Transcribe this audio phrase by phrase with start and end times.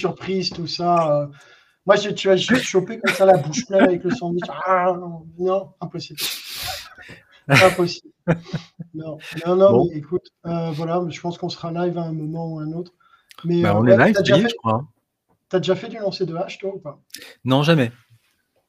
[0.00, 1.28] surprise, tout ça.
[1.86, 4.44] Moi, je, tu vas choper comme ça la bouche pleine avec le sandwich.
[4.66, 6.20] Ah, non, non, impossible.
[7.48, 8.12] Impossible.
[8.94, 12.58] Non, non, non mais écoute, voilà, je pense qu'on sera live à un moment ou
[12.60, 12.92] à un autre.
[13.44, 14.86] Mais, bah, on est live, déjà fait, je crois.
[15.48, 17.00] T'as déjà fait du lancer de hache, toi, ou pas?
[17.44, 17.90] Non, jamais.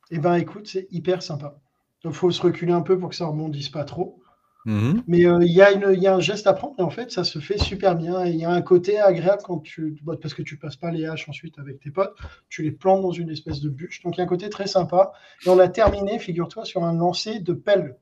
[0.09, 1.59] Eh ben, écoute, c'est hyper sympa.
[2.03, 4.20] Il faut se reculer un peu pour que ça rebondisse pas trop.
[4.65, 5.03] Mhm.
[5.07, 7.57] Mais euh, il y, a un geste à prendre et en fait, ça se fait
[7.57, 8.25] super bien.
[8.25, 9.97] Il y a un côté agréable quand tu.
[10.21, 12.15] Parce que tu passes pas les haches ensuite avec tes potes,
[12.49, 14.03] tu les plantes dans une espèce de bûche.
[14.03, 15.13] Donc il y a un côté très sympa.
[15.45, 17.97] Et on a terminé, figure-toi, sur un lancer de pelle.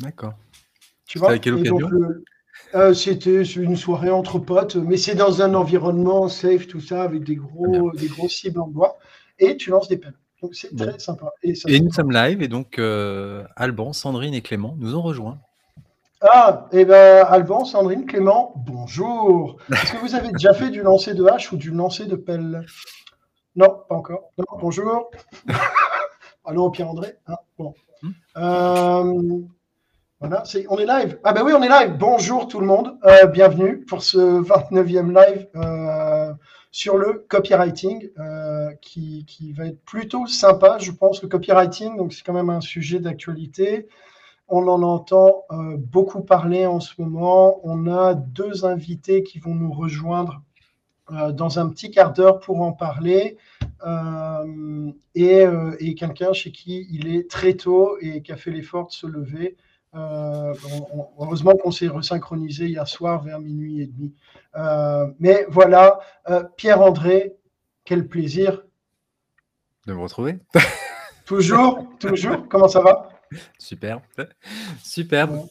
[0.00, 0.34] D'accord.
[1.06, 1.30] Tu vois?
[1.30, 1.90] Avec quelle occasion?
[2.74, 7.24] euh, C'était une soirée entre potes, mais c'est dans un environnement safe, tout ça, avec
[7.24, 8.98] des gros, des gros cibles en bois.
[9.38, 10.18] Et tu lances des pelles.
[10.42, 11.32] Donc c'est très sympa.
[11.42, 15.40] Et, nous sommes live et donc euh, Alban, Sandrine et Clément nous ont rejoints.
[16.20, 19.56] Ah, et eh ben Alban, Sandrine, Clément, bonjour.
[19.70, 22.66] Est-ce que vous avez déjà fait du lancer de hache ou du lancer de pelle?
[23.54, 24.30] Non, pas encore.
[24.60, 25.10] bonjour.
[26.44, 27.14] Allô, Pierre-André.
[27.28, 27.72] Hein, bon.
[28.36, 29.42] Euh,
[30.18, 31.20] voilà, on est live.
[31.22, 31.96] Ah ben oui, on est live.
[31.96, 32.98] Bonjour tout le monde.
[33.04, 35.46] Euh, bienvenue pour ce 29e live
[36.70, 40.78] sur le copywriting, euh, qui, va être plutôt sympa.
[40.78, 43.88] Je pense que copywriting, donc c'est quand même un sujet d'actualité.
[44.48, 47.60] On en entend euh, beaucoup parler en ce moment.
[47.64, 50.42] On a deux invités qui vont nous rejoindre
[51.12, 53.36] euh, dans un petit quart d'heure pour en parler.
[55.14, 55.44] et,
[55.78, 59.06] et quelqu'un chez qui il est très tôt et qui a fait l'effort de se
[59.06, 59.56] lever
[59.94, 60.54] euh,
[61.18, 64.14] heureusement qu'on s'est resynchronisé hier soir vers minuit et demi.
[64.56, 67.34] Euh, mais voilà, euh, Pierre-André,
[67.84, 68.62] quel plaisir.
[69.86, 70.38] De me retrouver.
[71.26, 72.48] toujours, toujours.
[72.48, 73.08] Comment ça va?
[73.58, 74.00] Super.
[74.82, 75.46] Superbe.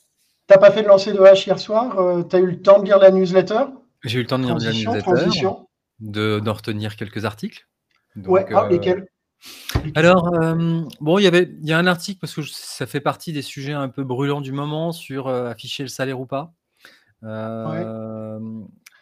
[0.47, 2.85] T'as pas fait de lancer de hache hier soir Tu as eu le temps de
[2.85, 3.65] lire la newsletter?
[4.03, 5.49] J'ai eu le temps de lire la newsletter.
[5.99, 7.67] De, d'en retenir quelques articles.
[8.15, 9.07] ouais, ah, lesquels
[9.95, 12.99] alors, euh, bon, il y avait il y a un article parce que ça fait
[12.99, 16.53] partie des sujets un peu brûlants du moment sur, euh, afficher le salaire ou pas.
[17.23, 18.39] Euh,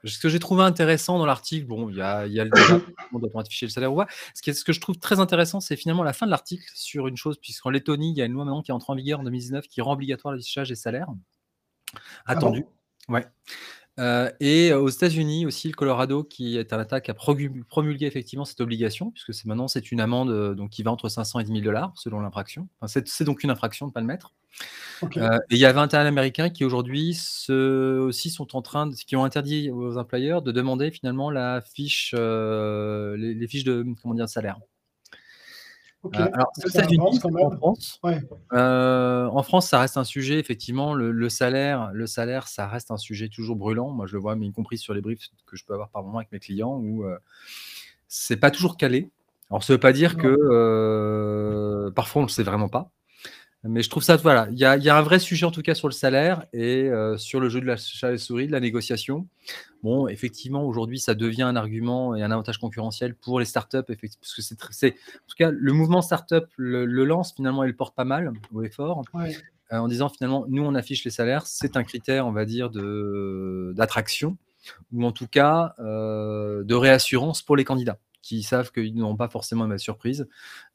[0.06, 2.52] ce que j'ai trouvé intéressant dans l'article, bon, il y a il y a le
[3.14, 4.08] on doit afficher le salaire ou pas.
[4.34, 6.66] Ce qui est ce que je trouve très intéressant, c'est finalement la fin de l'article
[6.74, 8.96] sur une chose, puisqu'en Lettonie, il y a une loi maintenant qui est entrée en
[8.96, 11.08] vigueur en 2019 qui rend obligatoire l'affichage des salaires.
[12.26, 12.66] Ah Attendu.
[13.08, 13.26] Ouais.
[13.98, 18.60] Euh, et aux États-Unis aussi, le Colorado, qui est à l'attaque, a promulgué effectivement cette
[18.60, 21.52] obligation, puisque c'est maintenant c'est une amende euh, donc qui va entre 500 et 10
[21.52, 22.68] 000 dollars selon l'infraction.
[22.88, 24.34] c'est donc une infraction de ne pas le mettre.
[25.18, 27.10] Euh, et il y a 21 Américains qui aujourd'hui
[27.50, 32.14] aussi sont en train de, qui ont interdit aux employeurs de demander finalement la fiche,
[32.14, 34.30] les, les, fiches de comment dire de
[36.14, 36.52] Euh, alors,
[37.34, 38.02] en France,
[38.54, 42.98] euh, en France, ça reste un sujet, effectivement, le, salaire, le salaire, ça reste un
[42.98, 43.90] sujet toujours brûlant.
[43.90, 46.04] Moi, je le vois, mais y compris sur les briefs que je peux avoir par
[46.04, 47.18] moment avec mes clients, où euh,
[48.08, 49.10] c'est pas toujours calé.
[49.50, 52.90] Alors, ça veut pas dire que parfois on le sait vraiment pas.
[53.68, 55.88] Mais je trouve ça, voilà, il y a, un vrai sujet en tout cas sur
[55.88, 57.78] le salaire et euh, sur le jeu de la
[58.18, 59.28] souris, de la négociation.
[59.82, 64.36] Bon, effectivement, aujourd'hui, ça devient un argument et un avantage concurrentiel pour les startups, parce
[64.36, 67.96] que c'est, en tout cas, le mouvement startup le, le lance finalement et le porte
[67.96, 69.02] pas mal au effort.
[69.74, 72.70] Euh, en disant finalement, nous on affiche les salaires, c'est un critère, on va dire,
[72.70, 74.38] de, d'attraction
[74.92, 79.30] ou en tout cas euh, de réassurance pour les candidats qui savent qu'ils n'auront pas
[79.30, 80.28] forcément la surprise.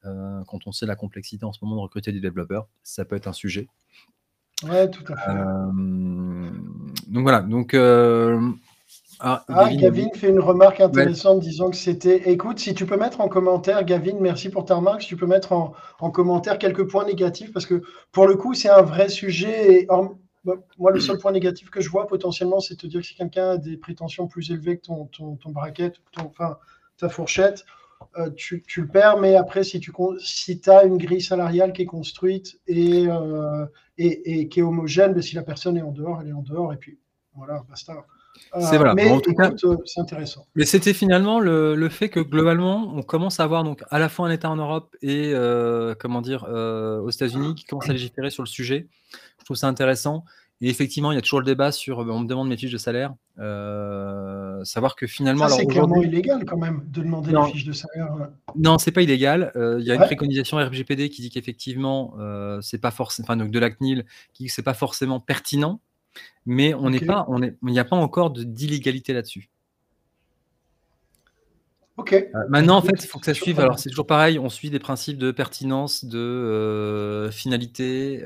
[0.06, 3.16] Euh, quand on sait la complexité en ce moment de recruter des développeurs, ça peut
[3.16, 3.66] être un sujet.
[4.62, 5.30] Ouais, tout à fait.
[5.30, 6.50] Euh,
[7.08, 7.40] donc voilà.
[7.40, 8.40] Donc, euh,
[9.18, 12.30] ah, ah Gavin, fait une remarque intéressante disant que c'était.
[12.30, 15.02] Écoute, si tu peux mettre en commentaire, Gavin, merci pour ta remarque.
[15.02, 18.70] Si tu peux mettre en, commentaire quelques points négatifs, parce que pour le coup, c'est
[18.70, 19.72] un vrai sujet.
[19.74, 19.88] Et
[20.78, 23.16] moi, le seul point négatif que je vois potentiellement, c'est de te dire que si
[23.16, 26.56] quelqu'un a des prétentions plus élevées que ton, ton, ton bracket, enfin,
[27.00, 27.64] ta fourchette,
[28.18, 31.86] euh, tu, le perds, mais après, si tu si as une grille salariale qui est
[31.86, 33.66] construite et, euh,
[33.98, 36.72] et, qui est homogène, mais si la personne est en dehors, elle est en dehors,
[36.72, 36.98] et puis
[37.34, 37.92] voilà, basta.
[38.54, 38.94] Euh, c'est voilà.
[38.94, 39.12] Mais
[39.84, 40.46] c'est intéressant.
[40.54, 44.08] Mais c'était finalement le, le, fait que globalement, on commence à avoir donc à la
[44.08, 45.32] fois un État en Europe et
[46.00, 48.88] comment dire aux États-Unis qui commencent à légiférer sur le sujet.
[49.38, 50.24] Je trouve ça intéressant.
[50.62, 52.78] Et effectivement, il y a toujours le débat sur, on me demande mes fiches de
[52.78, 53.14] salaire.
[53.38, 55.48] Euh, savoir que finalement.
[55.48, 58.28] c'est clairement illégal quand même de demander les fiches de salaire.
[58.56, 59.52] Non, c'est pas illégal.
[59.56, 63.36] Euh, il y a une préconisation RGPD qui dit qu'effectivement, euh, c'est pas forcément, enfin,
[63.38, 64.04] donc de la CNIL,
[64.34, 65.80] qui dit que c'est pas forcément pertinent,
[66.44, 69.48] mais on n'est pas, on n'y a pas encore d'illégalité là-dessus.
[72.00, 72.14] Ok.
[72.14, 73.60] Euh, maintenant, en fait, il faut que ça suive.
[73.60, 74.38] Alors, c'est toujours pareil.
[74.38, 78.22] On suit des principes de pertinence, de finalité,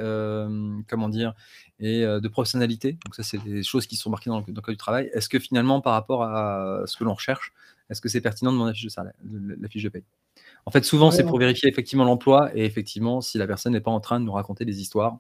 [0.89, 1.35] comment dire,
[1.81, 2.93] et de professionnalité.
[3.05, 5.11] Donc ça, c'est des choses qui sont marquées dans le, dans le code du travail.
[5.13, 7.53] Est-ce que finalement, par rapport à ce que l'on recherche,
[7.91, 9.15] est-ce que c'est pertinent de mon affiche de salaire,
[9.61, 10.05] la fiche de paye?
[10.67, 13.91] En fait, souvent, c'est pour vérifier effectivement l'emploi et effectivement si la personne n'est pas
[13.91, 15.19] en train de nous raconter des histoires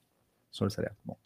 [0.52, 0.94] sur le salaire.
[1.06, 1.16] Bon.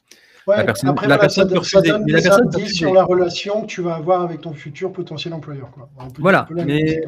[0.57, 1.93] La personne, après, la personne peut refuser.
[2.05, 5.35] mais la personne peut sur la relation que tu vas avoir avec ton futur potentiel
[5.35, 5.71] employeur.
[5.71, 5.89] Quoi.
[6.19, 7.03] Voilà, mais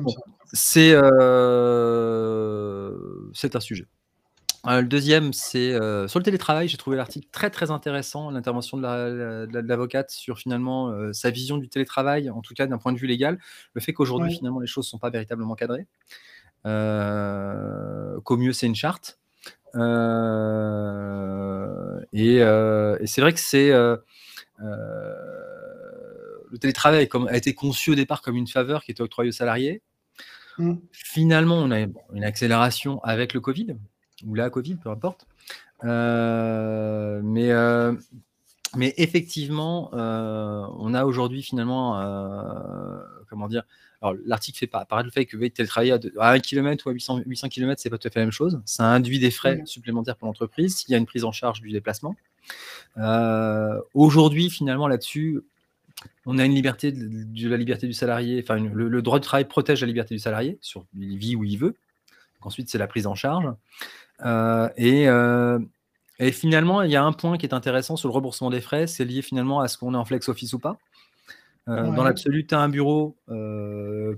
[0.52, 2.90] c'est euh,
[3.32, 3.86] c'est un sujet.
[4.66, 6.68] Euh, le deuxième, c'est euh, sur le télétravail.
[6.68, 12.28] J'ai trouvé l'article très très intéressant, l'intervention de l'avocate sur finalement sa vision du télétravail,
[12.30, 13.38] en tout cas d'un point de vue légal,
[13.74, 15.86] le fait qu'aujourd'hui finalement les choses ne sont pas véritablement cadrées,
[16.64, 19.19] qu'au mieux c'est une charte.
[22.12, 22.38] Et,
[23.06, 23.70] c'est vrai que c'est
[26.50, 29.82] le télétravail a été conçu au départ comme une faveur qui était octroyée aux salariés.
[30.58, 30.74] Mmh.
[30.92, 33.76] Finalement, on a une accélération avec le Covid,
[34.26, 35.26] ou la Covid, peu importe.
[35.84, 37.94] Euh, mais, euh,
[38.76, 42.00] mais effectivement, euh, on a aujourd'hui finalement,
[43.28, 43.64] comment dire,
[44.02, 47.22] alors l'article fait pas apparaître le fait que télétravailler à 1 km ou à 800,
[47.26, 48.60] 800 km, c'est pas tout à fait la même chose.
[48.64, 51.70] Ça induit des frais supplémentaires pour l'entreprise s'il y a une prise en charge du
[51.70, 52.16] déplacement.
[53.94, 55.42] aujourd'hui, finalement, là-dessus,
[56.26, 59.80] on a une liberté de, la liberté du salarié, enfin le, droit du travail protège
[59.80, 61.76] la liberté du salarié sur il vit où il veut.
[62.40, 63.52] ensuite, c'est la prise en charge.
[64.24, 65.58] Euh, euh,
[66.18, 68.86] et, finalement, il y a un point qui est intéressant sur le remboursement des frais,
[68.86, 70.78] c'est lié finalement à ce qu'on est en flex office ou pas.
[71.70, 73.16] Euh, dans l'absolu, tu as un bureau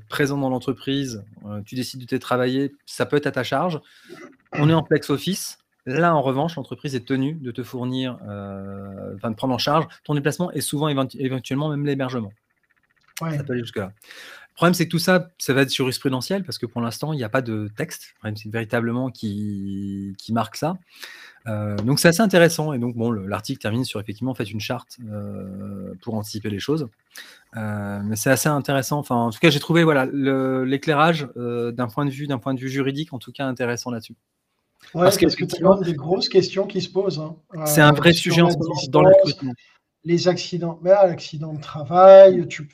[0.08, 1.24] présent dans l'entreprise,
[1.66, 3.80] tu décides de télétravailler, ça peut être à ta charge.
[4.52, 5.58] On est en flex office.
[5.84, 10.14] Là, en revanche, l'entreprise est tenue de te fournir, enfin de prendre en charge ton
[10.14, 12.32] déplacement et souvent éventuellement même l'hébergement.
[13.18, 13.92] Ça peut aller jusque-là.
[14.52, 17.16] Le problème, c'est que tout ça, ça va être jurisprudentiel parce que pour l'instant, il
[17.16, 18.14] n'y a pas de texte.
[18.46, 20.76] Véritablement qui, qui marque ça.
[21.48, 24.60] Euh, donc c'est assez intéressant et donc bon l'article termine sur effectivement en fait une
[24.60, 26.86] charte euh, pour anticiper les choses
[27.56, 32.04] euh, mais c'est assez intéressant enfin en tout cas j'ai trouvé voilà l'éclairage d'un point
[32.04, 34.14] de vue d'un point de vue juridique en tout cas intéressant là-dessus
[34.92, 37.34] parce, que, tu as des grosses questions qui se posent hein.
[37.66, 39.54] c'est un vrai sujet en ce moment dans le recrutement
[40.04, 42.68] les accidents, mais l'accident de travail, tu,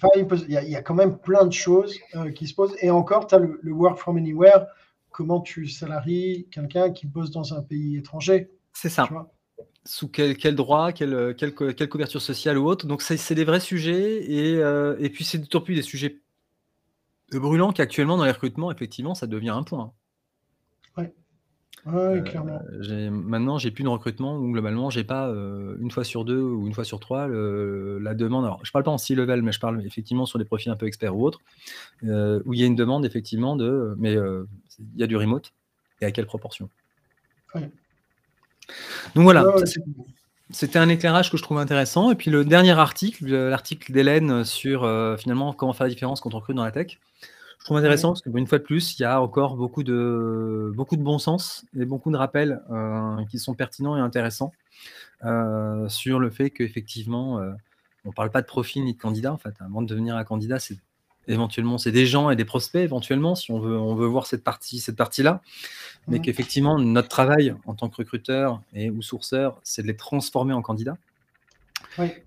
[0.46, 2.74] il, y a, quand même plein de choses euh, qui se posent.
[2.80, 4.66] Et encore, tu as le, work from anywhere.
[5.10, 8.50] Comment tu salaries quelqu'un qui bosse dans un pays étranger?
[8.72, 9.08] C'est ça.
[9.84, 11.34] Sous quel, droit, quelle,
[11.90, 12.86] couverture sociale ou autre.
[12.86, 14.30] Donc, c'est des vrais sujets.
[14.30, 16.20] Et, euh, et puis, c'est d'autant plus des sujets
[17.32, 19.92] brûlants qu'actuellement, dans les recrutements, effectivement, ça devient un point.
[21.86, 22.60] Ouais, clairement.
[22.72, 26.40] Euh, maintenant, j'ai plus de recrutement où globalement, j'ai pas euh, une fois sur deux
[26.40, 28.44] ou une fois sur trois la demande.
[28.44, 30.86] Alors, je parle pas en C-level, mais je parle effectivement sur des profils un peu
[30.86, 31.40] experts ou autres,
[32.04, 35.52] euh, où il y a une demande effectivement de, mais il y a du remote
[36.00, 36.68] et à quelle proportion.
[39.14, 39.46] Donc voilà,
[40.50, 42.10] c'était un éclairage que je trouve intéressant.
[42.10, 44.80] Et puis le dernier article, l'article d'Hélène sur
[45.18, 46.98] finalement comment faire la différence quand on recrute dans la tech.
[47.58, 50.72] Je trouve intéressant parce que une fois de plus, il y a encore beaucoup de,
[50.74, 54.52] beaucoup de bon sens et beaucoup de rappels euh, qui sont pertinents et intéressants
[55.24, 57.52] euh, sur le fait qu'effectivement, euh,
[58.04, 59.32] on ne parle pas de profil ni de candidat.
[59.32, 60.78] En fait, avant de devenir un candidat, c'est
[61.26, 64.42] éventuellement c'est des gens et des prospects éventuellement si on veut on veut voir cette
[64.42, 65.42] partie cette partie là
[66.06, 70.54] mais qu'effectivement notre travail en tant que recruteur et ou sourceur c'est de les transformer
[70.54, 70.96] en candidats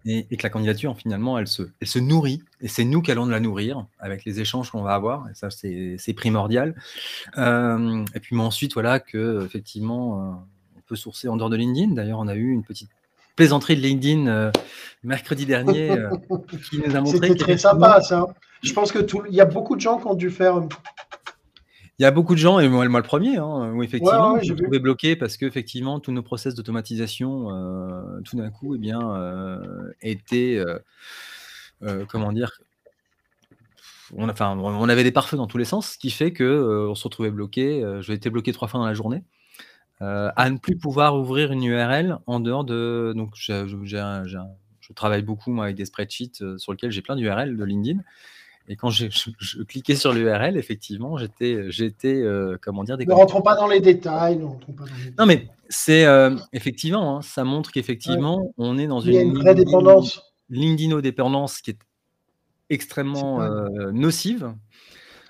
[0.06, 3.26] et, que la candidature, finalement, elle se, elle se nourrit, et c'est nous qui allons
[3.26, 6.76] la nourrir avec les échanges qu'on va avoir, et ça, c'est primordial.
[7.38, 10.32] Euh, et puis ensuite, voilà, que effectivement, euh,
[10.78, 11.94] on peut sourcer en dehors de LinkedIn.
[11.94, 12.90] D'ailleurs, on a eu une petite
[13.36, 14.52] plaisanterie de LinkedIn euh,
[15.04, 15.96] mercredi dernier
[16.70, 17.30] qui nous a montré.
[17.30, 18.28] C'était très sympa, ça.
[18.62, 20.62] Je pense que il y a beaucoup de gens qui ont dû faire
[22.00, 24.58] il y a beaucoup de gens, et moi, le premier, hein, où effectivement, je me
[24.58, 29.16] trouvais bloqué parce que effectivement, tous nos process d'automatisation, euh, tout d'un coup, eh bien,
[29.16, 30.64] euh, étaient,
[31.84, 32.60] euh, comment dire,
[34.18, 36.96] on, enfin, on avait des pare-feux dans tous les sens, ce qui fait que on
[36.96, 37.86] se retrouvait bloqué.
[38.02, 39.24] J'ai été bloqué trois fois dans la journée.
[40.00, 43.14] à ne plus pouvoir ouvrir une URL en dehors de.
[43.16, 48.02] Donc, je travaille beaucoup moi, avec des spreadsheets sur lesquels j'ai plein d'URL de LinkedIn.
[48.68, 49.08] Et quand je,
[49.64, 54.38] cliquais sur l'URL, effectivement, j'étais, j'étais, euh, comment dire, Ne rentrons pas dans les détails.
[55.18, 59.56] Non, mais c'est euh, effectivement, hein, ça montre qu'effectivement, on est dans une, une vraie
[59.56, 60.34] dépendance.
[60.50, 61.80] dépendance qui est
[62.70, 64.54] extrêmement euh, nocive.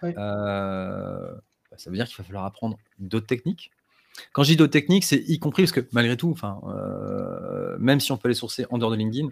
[0.02, 1.42] Bah,
[1.78, 3.72] ça veut dire qu'il va falloir apprendre d'autres techniques.
[4.34, 6.60] Quand je dis d'autres techniques, c'est y compris parce que malgré tout, enfin,
[7.80, 9.30] même si on peut les sourcer en dehors de LinkedIn,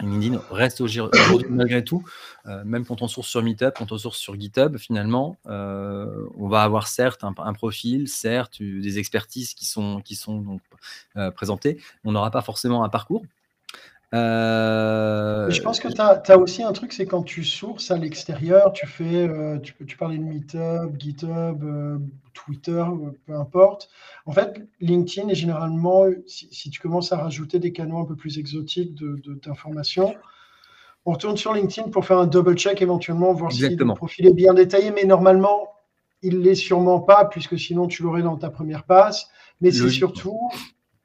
[0.00, 2.02] LinkedIn reste aujourd'hui malgré tout,
[2.46, 6.48] euh, même quand on source sur Meetup, quand on source sur GitHub, finalement, euh, on
[6.48, 10.60] va avoir certes un, profil, certes des expertises qui sont, qui sont
[11.16, 13.22] euh, présentées, on n'aura pas forcément un parcours.
[14.14, 18.72] Euh, je pense que tu as, aussi un truc, c'est quand tu sources à l'extérieur,
[18.72, 21.98] tu fais, euh, tu, tu parlais de Meetup, GitHub, euh,
[22.34, 22.84] Twitter,
[23.26, 23.88] peu importe.
[24.26, 28.38] En fait, LinkedIn est généralement, si, tu commences à rajouter des canaux un peu plus
[28.38, 28.94] exotiques
[29.42, 30.16] d'informations, de,
[31.06, 34.34] on retourne sur LinkedIn pour faire un double check éventuellement, voir si le profil est
[34.34, 35.68] bien détaillé, mais normalement,
[36.20, 39.28] il l'est sûrement pas, puisque sinon tu l'aurais dans ta première passe.
[39.60, 40.38] Mais c'est surtout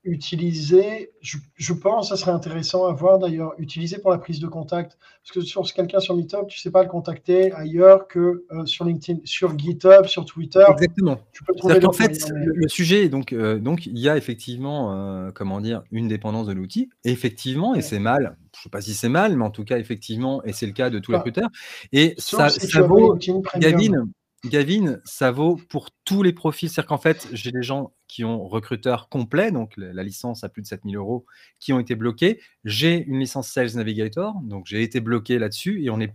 [0.07, 4.97] utiliser, je, pense, ça serait intéressant à voir d'ailleurs, utiliser pour la prise de contact.
[5.23, 8.65] Parce que sur quelqu'un sur Meetup, tu ne sais pas le contacter ailleurs que euh,
[8.65, 10.63] sur LinkedIn, sur GitHub, sur Twitter.
[10.69, 11.19] Exactement.
[11.33, 15.31] Tu peux trouver en fait, le, sujet, donc, euh, donc, il y a effectivement, euh,
[15.33, 16.89] comment dire, une dépendance de l'outil.
[17.03, 18.37] Effectivement, et c'est mal.
[18.53, 20.71] Je ne sais pas si c'est mal, mais en tout cas, effectivement, et c'est le
[20.71, 21.49] cas de tous les recruteurs.
[21.91, 23.17] Et ça, ça vaut,
[23.57, 24.07] Gavin,
[24.45, 26.69] Gavin, ça vaut pour tous les profils.
[26.69, 30.61] C'est-à-dire qu'en fait, j'ai des gens qui ont recruteur complet, donc la licence à plus
[30.61, 31.25] de 7000 euros,
[31.59, 32.39] qui ont été bloqués.
[32.63, 36.13] J'ai une licence Sales Navigator, donc j'ai été bloqué là-dessus et on est,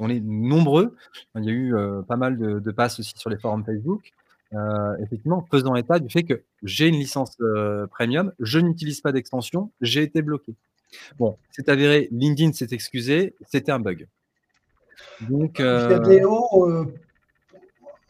[0.00, 0.96] on est nombreux.
[1.36, 4.12] Il y a eu euh, pas mal de, passes aussi sur les forums Facebook.
[4.52, 9.12] Euh, effectivement, faisant état du fait que j'ai une licence euh, premium, je n'utilise pas
[9.12, 10.56] d'extension, j'ai été bloqué.
[11.20, 14.08] Bon, c'est avéré, LinkedIn s'est excusé, c'était un bug.
[15.20, 15.60] Donc,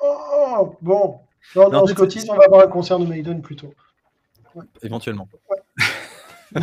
[0.01, 1.19] Oh, bon.
[1.57, 3.75] Non, non, Scotty, on va avoir un concert de Maiden plutôt.
[4.83, 5.29] Éventuellement.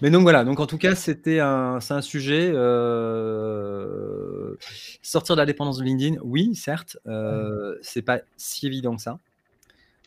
[0.00, 2.50] Mais donc voilà, donc en tout cas, c'était un, c'est un sujet.
[2.54, 4.56] Euh,
[5.02, 9.18] sortir de la dépendance de LinkedIn, oui, certes, euh, c'est pas si évident que ça.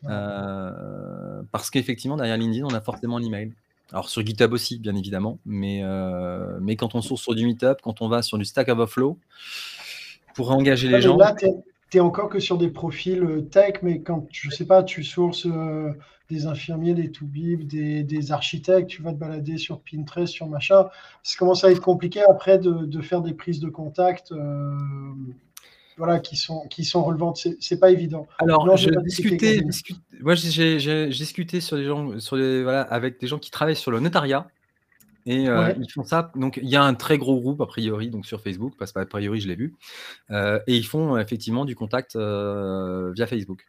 [0.09, 3.51] Euh, parce qu'effectivement, derrière LinkedIn, on a forcément l'email.
[3.91, 7.77] Alors sur GitHub aussi, bien évidemment, mais, euh, mais quand on source sur du Meetup,
[7.83, 9.17] quand on va sur du Stack Overflow,
[10.35, 11.17] pour engager les gens.
[11.17, 14.83] Là, tu es, encore que sur des profils euh, tech, mais quand, je sais pas,
[14.83, 15.91] tu sources euh,
[16.29, 20.87] des infirmiers, des toubibs, des, des, architectes, tu vas te balader sur Pinterest, sur machin,
[21.23, 24.31] ça commence à être compliqué après de, de faire des prises de contact.
[24.33, 24.75] Euh,
[25.97, 27.39] voilà, qui sont, qui sont relevantes.
[27.61, 28.27] C'est pas évident.
[28.39, 29.63] Alors, j'ai discuté,
[30.19, 33.91] moi, j'ai discuté sur des gens, sur les, voilà, avec des gens qui travaillent sur
[33.91, 34.45] le notariat
[35.25, 36.31] et euh, ils font ça.
[36.35, 39.05] Donc, il y a un très gros groupe, a priori, donc sur Facebook, parce qu'a
[39.05, 39.73] priori, je l'ai vu.
[40.29, 43.65] Euh, et ils font effectivement du contact euh, via Facebook.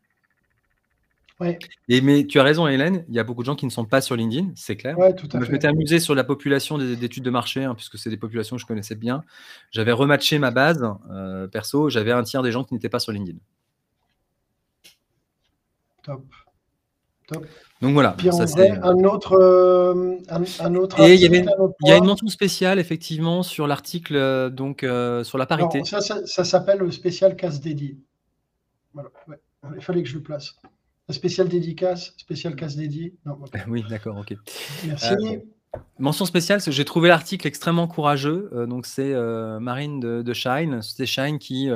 [1.41, 1.59] Ouais.
[1.89, 3.85] Et, mais tu as raison, Hélène, il y a beaucoup de gens qui ne sont
[3.85, 4.99] pas sur LinkedIn, c'est clair.
[4.99, 7.99] Ouais, tout à je m'étais amusé sur la population des, études de marché, hein, puisque
[7.99, 9.23] c'est des populations que je connaissais bien.
[9.71, 10.83] J'avais rematché ma base
[11.53, 13.39] perso, j'avais un tiers des gens qui n'étaient pas sur LinkedIn.
[16.03, 16.25] Top.
[17.27, 17.47] Top.
[17.83, 18.13] Donc voilà.
[18.13, 18.45] Puis ça,
[18.83, 21.01] un autre, euh, un, autre.
[21.01, 21.45] Et il y, avait
[21.83, 25.85] il y a une mention spéciale effectivement sur l'article euh, donc euh, sur la parité.
[25.85, 27.99] ça, ça, s'appelle le spécial casse dédié.
[28.95, 29.11] Voilà.
[29.75, 30.55] Il fallait que je le place.
[31.09, 33.15] La spéciale dédicace, spécial casse dédié.
[33.69, 34.35] Oui, d'accord, ok.
[34.87, 35.41] Merci.
[35.99, 38.51] mention spéciale, j'ai trouvé l'article extrêmement courageux.
[38.69, 39.13] donc c'est
[39.61, 41.69] Marine de, de Shine, c'est Shine qui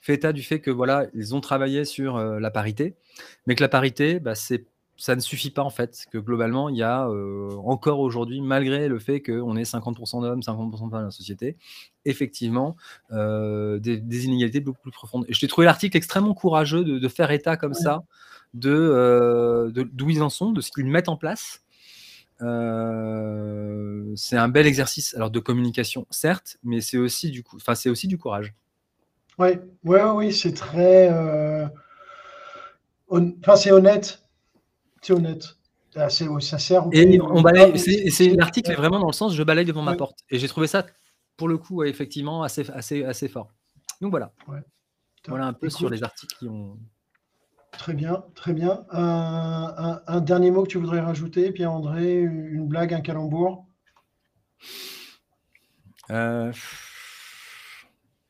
[0.00, 2.96] fait état du fait que voilà, ils ont travaillé sur la parité,
[3.46, 4.64] mais que la parité, bah, c'est
[5.02, 8.86] ça ne suffit pas en fait, que globalement, il y a euh, encore aujourd'hui, malgré
[8.86, 11.56] le fait qu'on ait 50% d'hommes, 50% de femmes dans la société,
[12.04, 12.76] effectivement,
[13.10, 15.24] euh, des, inégalités beaucoup plus profondes.
[15.26, 18.04] Et je t'ai trouvé l'article extrêmement courageux de, faire état comme ça
[18.64, 21.64] euh, de d'où ils en sont, de ce qu'ils mettent en place.
[22.38, 27.90] c'est un bel exercice alors de communication, certes, mais c'est aussi du coup, enfin c'est
[27.90, 28.54] aussi du courage.
[29.36, 29.48] Oui,
[29.82, 31.10] ouais, oui, c'est très,
[33.10, 34.21] enfin c'est honnête
[35.02, 35.56] c'est honnête.
[35.94, 36.86] Ah, ça sert.
[36.92, 37.78] Et on balaye.
[37.78, 40.20] C'est l'article est vraiment dans le sens je balaye devant ma porte.
[40.30, 40.86] Et j'ai trouvé ça
[41.36, 43.52] pour le coup effectivement assez assez assez fort.
[44.00, 44.32] Donc voilà.
[45.28, 46.78] Voilà un peu sur les articles qui ont.
[47.72, 48.84] Très bien, très bien.
[48.90, 53.66] Un, dernier mot que tu voudrais rajouter, Pierre André, une blague, un calembour?
[56.10, 56.52] Euh,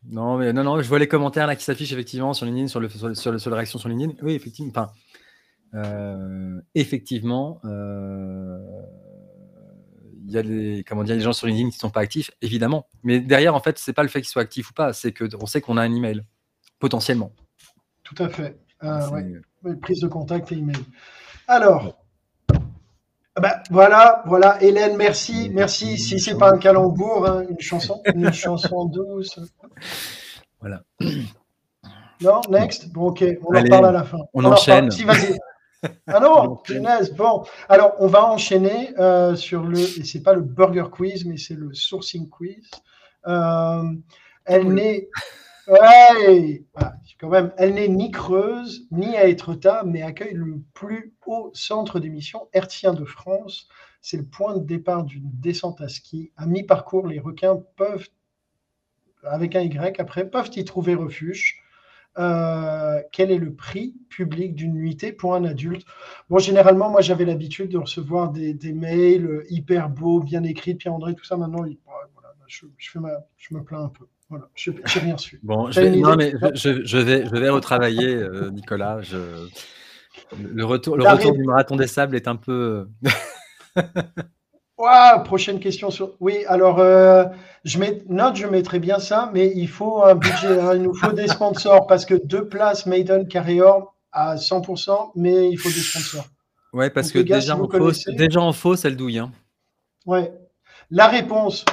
[0.04, 2.78] non, mais non, non, je vois les commentaires là qui s'affichent effectivement sur LinkedIn, sur
[2.78, 4.14] le sur, le, sur, la réaction sur LinkedIn.
[4.22, 4.70] Oui, effectivement.
[4.70, 4.92] Enfin,
[5.74, 8.58] euh, effectivement, euh,
[10.24, 12.30] il y a des, comment dire, des gens sur LinkedIn qui ne sont pas actifs,
[12.42, 12.86] évidemment.
[13.02, 15.46] Mais derrière, en fait, c'est pas le fait qu'ils soient actifs ou pas, c'est qu'on
[15.46, 16.22] sait qu'on a un email,
[16.78, 17.32] potentiellement.
[18.02, 18.58] Tout à fait.
[18.84, 19.40] Euh,
[19.80, 20.76] prise de contact et email.
[21.46, 22.02] Alors,
[23.40, 25.98] bah, voilà, voilà, Hélène, merci, merci.
[25.98, 29.40] Si c'est pas un calembour, hein, une chanson, une chanson douce.
[30.60, 30.82] Voilà.
[32.20, 32.92] Non, next.
[32.92, 34.18] Bon, ok, on en parle à la fin.
[34.34, 34.90] On, enchaîne.
[34.90, 35.38] Si, vas-y.
[36.06, 37.12] Ah non, punaise.
[37.14, 41.36] Bon, alors on va enchaîner euh, sur le, et c'est pas le burger quiz, mais
[41.36, 42.70] c'est le sourcing quiz.
[43.26, 43.82] Euh,
[44.44, 45.08] elle n'est,
[45.68, 46.64] Ouais,
[47.20, 51.52] quand même, elle n'est ni creuse, ni à être tard, mais accueille le plus haut
[51.54, 53.68] centre d'émission hertzien de France.
[54.00, 56.32] C'est le point de départ d'une descente à ski.
[56.36, 58.08] À mi-parcours, les requins peuvent,
[59.22, 61.61] avec un Y après, peuvent y trouver refuge.
[62.18, 65.86] Euh, quel est le prix public d'une nuitée pour un adulte?
[66.28, 71.24] Bon, généralement, moi, j'avais l'habitude de recevoir des, mails hyper beaux, bien écrits, Pierre-André, tout
[71.24, 71.36] ça.
[71.36, 71.64] Maintenant,
[72.46, 72.98] je, fais
[73.38, 74.04] je me plains un peu.
[74.28, 75.40] Voilà, je n'ai rien su.
[75.42, 79.00] Bon, je vais, non, mais je, je, vais, je vais retravailler, euh, Nicolas.
[80.38, 82.88] le retour, le retour du marathon des sables est un peu.
[84.78, 86.12] Wow, prochaine question sur.
[86.20, 87.24] Oui, alors euh,
[87.64, 88.02] je mets...
[88.08, 90.58] note, je mettrai bien ça, mais il faut un budget.
[90.58, 90.74] Hein.
[90.74, 95.50] il nous faut des sponsors parce que deux places Maiden Carré Or à 100%, mais
[95.50, 96.26] il faut des sponsors.
[96.72, 99.18] Ouais, parce que déjà, en fausse, déjà en fausse, elle douille.
[99.18, 99.30] Hein.
[100.06, 100.32] Ouais.
[100.90, 101.64] La réponse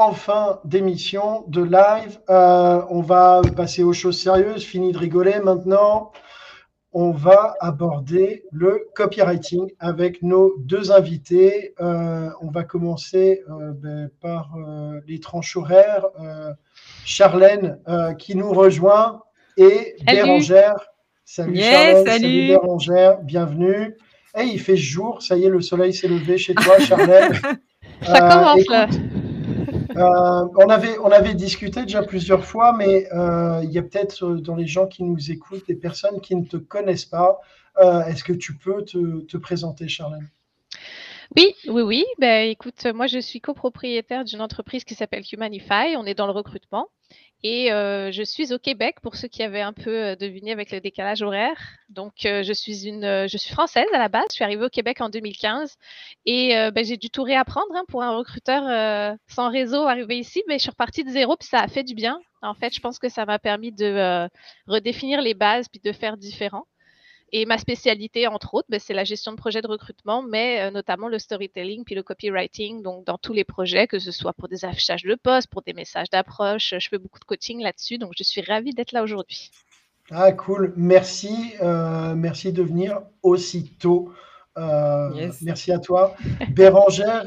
[0.00, 2.18] en fin d'émission de live.
[2.30, 4.64] Euh, on va passer aux choses sérieuses.
[4.64, 6.12] Fini de rigoler maintenant
[6.92, 11.74] on va aborder le copywriting avec nos deux invités.
[11.80, 16.06] Euh, on va commencer euh, ben, par euh, les tranches horaires.
[17.04, 17.78] Charlène
[18.18, 19.22] qui nous rejoint
[19.56, 20.76] et Bérangère.
[21.24, 22.48] Salut Charlène, salut.
[22.48, 23.96] Bérangère, bienvenue.
[24.38, 27.32] Et il fait jour, ça y est, le soleil s'est levé chez toi, Charlène.
[28.02, 28.88] ça commence là.
[30.00, 34.24] Euh, on, avait, on avait discuté déjà plusieurs fois, mais euh, il y a peut-être
[34.24, 37.40] euh, dans les gens qui nous écoutent des personnes qui ne te connaissent pas.
[38.06, 40.28] Est-ce que tu peux te, présenter, Charlène?
[41.34, 42.04] Oui, oui, oui.
[42.18, 45.96] Ben, écoute, moi, je suis copropriétaire d'une entreprise qui s'appelle Humanify.
[45.96, 46.88] On est dans le recrutement.
[47.42, 50.70] Et euh, je suis au Québec pour ceux qui avaient un peu euh, deviné avec
[50.70, 51.56] le décalage horaire.
[51.88, 54.26] Donc, euh, je suis une, je suis française à la base.
[54.30, 55.76] Je suis arrivée au Québec en 2015
[56.26, 60.42] et ben, j'ai dû tout réapprendre hein, pour un recruteur sans réseau arrivé ici.
[60.48, 62.20] Mais je suis repartie de zéro puis ça a fait du bien.
[62.42, 64.28] En fait, je pense que ça m'a permis de
[64.66, 66.66] redéfinir les bases puis de faire différent.
[67.32, 70.70] Et ma spécialité, entre autres, ben, c'est la gestion de projets de recrutement, mais euh,
[70.70, 72.82] notamment le storytelling puis le copywriting.
[72.82, 75.72] Donc, dans tous les projets, que ce soit pour des affichages de poste, pour des
[75.72, 77.98] messages d'approche, je fais beaucoup de coaching là-dessus.
[77.98, 79.50] Donc, je suis ravie d'être là aujourd'hui.
[80.10, 80.72] Ah, cool.
[80.76, 81.52] Merci.
[81.62, 84.12] Euh, merci de venir aussitôt.
[84.58, 86.16] Euh, merci à toi.
[86.50, 87.26] Bérangère,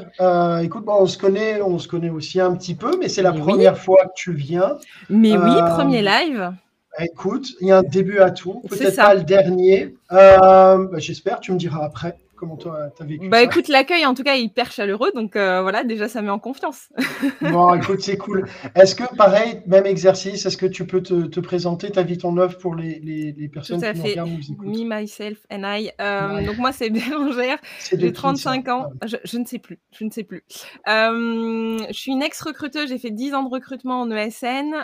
[0.62, 3.78] écoute, on, se connaît, on se connaît aussi un petit peu, mais c'est la première
[3.78, 4.76] fois que tu viens.
[5.08, 6.52] Mais oui, premier live.
[6.98, 9.94] Écoute, il y a un début à tout, peut-être pas le dernier.
[10.12, 14.14] Euh, bah, j'espère, tu me diras après comment toi as vécu Bah écoute, l'accueil en
[14.14, 16.88] tout cas est hyper chaleureux, donc euh, voilà, déjà ça met en confiance.
[17.40, 18.46] bon, écoute, c'est cool.
[18.74, 22.58] Est-ce que pareil, même exercice, est-ce que tu peux te, présenter ta vie, ton œuvre
[22.58, 24.66] pour les, les, personnes qui nous regardent, nous écoutent?
[24.66, 25.90] Me, myself and I.
[26.00, 27.58] Euh, donc moi c'est Bérangère,
[27.90, 30.44] j'ai 35 ans, ah je, ne sais plus, je ne sais plus.
[30.88, 34.74] Euh, je suis une ex-recruteuse, j'ai fait 10 ans de recrutement en ESN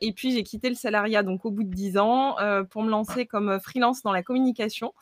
[0.00, 2.36] et puis j'ai quitté le salariat donc au bout de 10 ans
[2.70, 4.92] pour me lancer comme freelance dans la communication.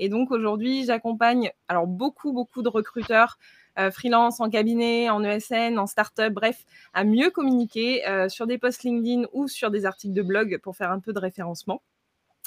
[0.00, 3.38] Et donc aujourd'hui, j'accompagne alors beaucoup, beaucoup de recruteurs
[3.78, 8.58] euh, freelance, en cabinet, en ESN, en start-up, bref, à mieux communiquer euh, sur des
[8.58, 11.82] posts LinkedIn ou sur des articles de blog pour faire un peu de référencement.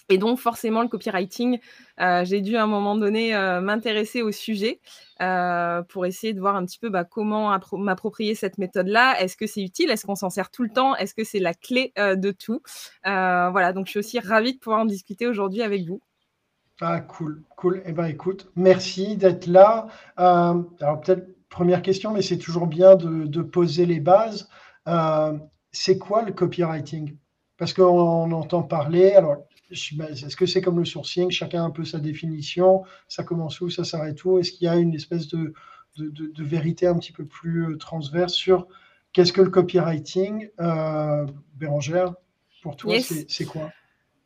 [0.09, 1.59] Et donc, forcément, le copywriting,
[2.01, 4.81] euh, j'ai dû à un moment donné m'intéresser au sujet
[5.87, 9.21] pour essayer de voir un petit peu bah, comment m'approprier cette méthode-là.
[9.21, 9.91] Est-ce que c'est utile?
[9.91, 10.93] Est-ce qu'on s'en sert tout le temps?
[10.97, 12.61] Est-ce que c'est la clé de tout?
[13.05, 16.01] Voilà, donc je suis aussi ravie de pouvoir en discuter aujourd'hui avec vous.
[16.81, 17.81] Ah, cool, cool.
[17.85, 19.87] Eh bien, écoute, merci d'être là.
[20.19, 24.49] Euh, alors, peut-être première question, mais c'est toujours bien de, poser les bases.
[24.87, 25.37] Euh,
[25.71, 27.15] c'est quoi le copywriting?
[27.57, 29.11] Parce qu'on entend parler.
[29.11, 31.29] Alors, est-ce que c'est comme le sourcing?
[31.29, 32.83] Chacun a un peu sa définition.
[33.07, 33.69] Ça commence où?
[33.69, 34.39] Ça s'arrête où?
[34.39, 35.53] Est-ce qu'il y a une espèce de,
[35.97, 38.67] de, vérité un petit peu plus euh, transverse sur
[39.13, 40.49] qu'est-ce que le copywriting
[41.55, 42.15] Bérangère,
[42.63, 43.69] pour toi, c'est quoi?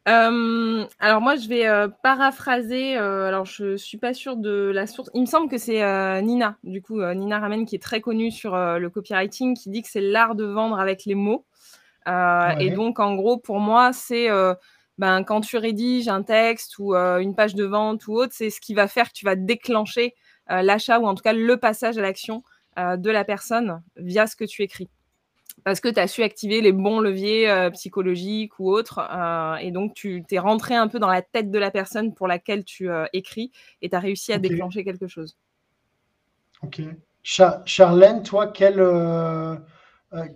[0.08, 2.98] Euh, alors moi, je vais euh, paraphraser.
[2.98, 5.10] Euh, alors je suis pas sûre de la source.
[5.13, 5.82] Il me semble que c'est
[6.22, 9.89] Nina, du coup Nina Ramen, qui est très connue sur le copywriting, qui dit que
[9.89, 11.46] c'est l'art de vendre avec les mots.
[12.08, 14.30] Et donc en gros, pour moi, c'est
[14.98, 18.62] ben, quand tu rédiges un texte ou une page de vente ou autre, c'est ce
[18.62, 20.13] qui va faire que tu vas déclencher
[20.48, 22.43] l'achat ou en tout cas le passage à l'action
[22.78, 24.89] de la personne via ce que tu écris
[25.63, 29.00] parce que tu as su activer les bons leviers euh, psychologiques ou autres.
[29.00, 32.28] Euh, et donc, tu t'es rentré un peu dans la tête de la personne pour
[32.28, 35.38] laquelle tu euh, écris et tu as réussi à déclencher quelque chose.
[36.63, 36.82] Ok.
[37.22, 38.82] Charlène, toi, quelle,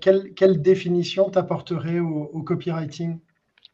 [0.01, 3.17] quelle, quelle définition t'apporterais au copywriting?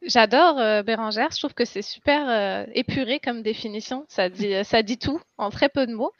[0.02, 4.04] J'adore euh, Bérangère, je trouve que c'est super euh, épuré comme définition.
[4.08, 6.12] Ça dit, euh, ça dit tout en très peu de mots.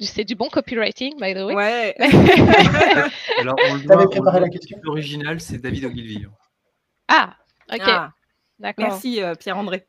[0.00, 1.54] C'est du bon copywriting, by the way.
[1.54, 1.94] Ouais.
[3.40, 4.78] Alors, on le préparé la question.
[4.82, 6.26] L'original, c'est David Ogilvy.
[7.08, 7.36] Ah,
[7.72, 7.82] ok.
[7.84, 8.12] Ah.
[8.58, 8.86] D'accord.
[8.86, 9.84] Merci Pierre-André.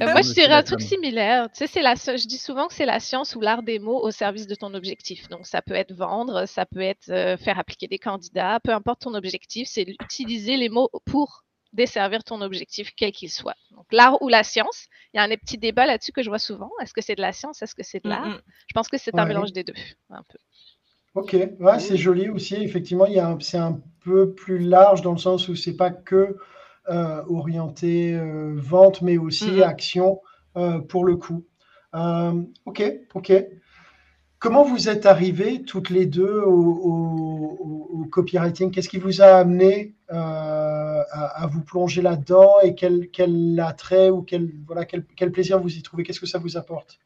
[0.00, 1.48] moi, je dirais un truc similaire.
[1.50, 4.00] Tu sais, c'est la, je dis souvent que c'est la science ou l'art des mots
[4.00, 5.28] au service de ton objectif.
[5.30, 9.14] Donc, ça peut être vendre, ça peut être faire appliquer des candidats, peu importe ton
[9.14, 13.56] objectif, c'est utiliser les mots pour desservir ton objectif, quel qu'il soit.
[13.72, 16.38] Donc, l'art ou la science, il y a un petit débat là-dessus que je vois
[16.38, 16.70] souvent.
[16.80, 17.62] Est-ce que c'est de la science?
[17.62, 18.40] Est-ce que c'est de l'art?
[18.68, 19.74] Je pense que c'est un mélange des deux,
[20.10, 20.38] un peu.
[21.14, 22.56] Ok, ouais, c'est joli aussi.
[22.56, 23.06] Effectivement,
[23.40, 26.36] c'est un peu plus large dans le sens où c'est pas que
[26.90, 30.20] euh, orienté euh, vente, mais aussi action
[30.56, 31.44] euh, pour le coup.
[31.92, 32.82] ok,
[33.14, 33.32] ok.
[34.44, 38.70] Comment vous êtes arrivés toutes les deux au, copywriting?
[38.70, 44.52] Qu'est-ce qui vous a amené à, vous plonger là-dedans et quel, quel, attrait ou quel,
[44.66, 46.02] voilà, quel, quel plaisir vous y trouvez?
[46.02, 46.98] Qu'est-ce que ça vous apporte?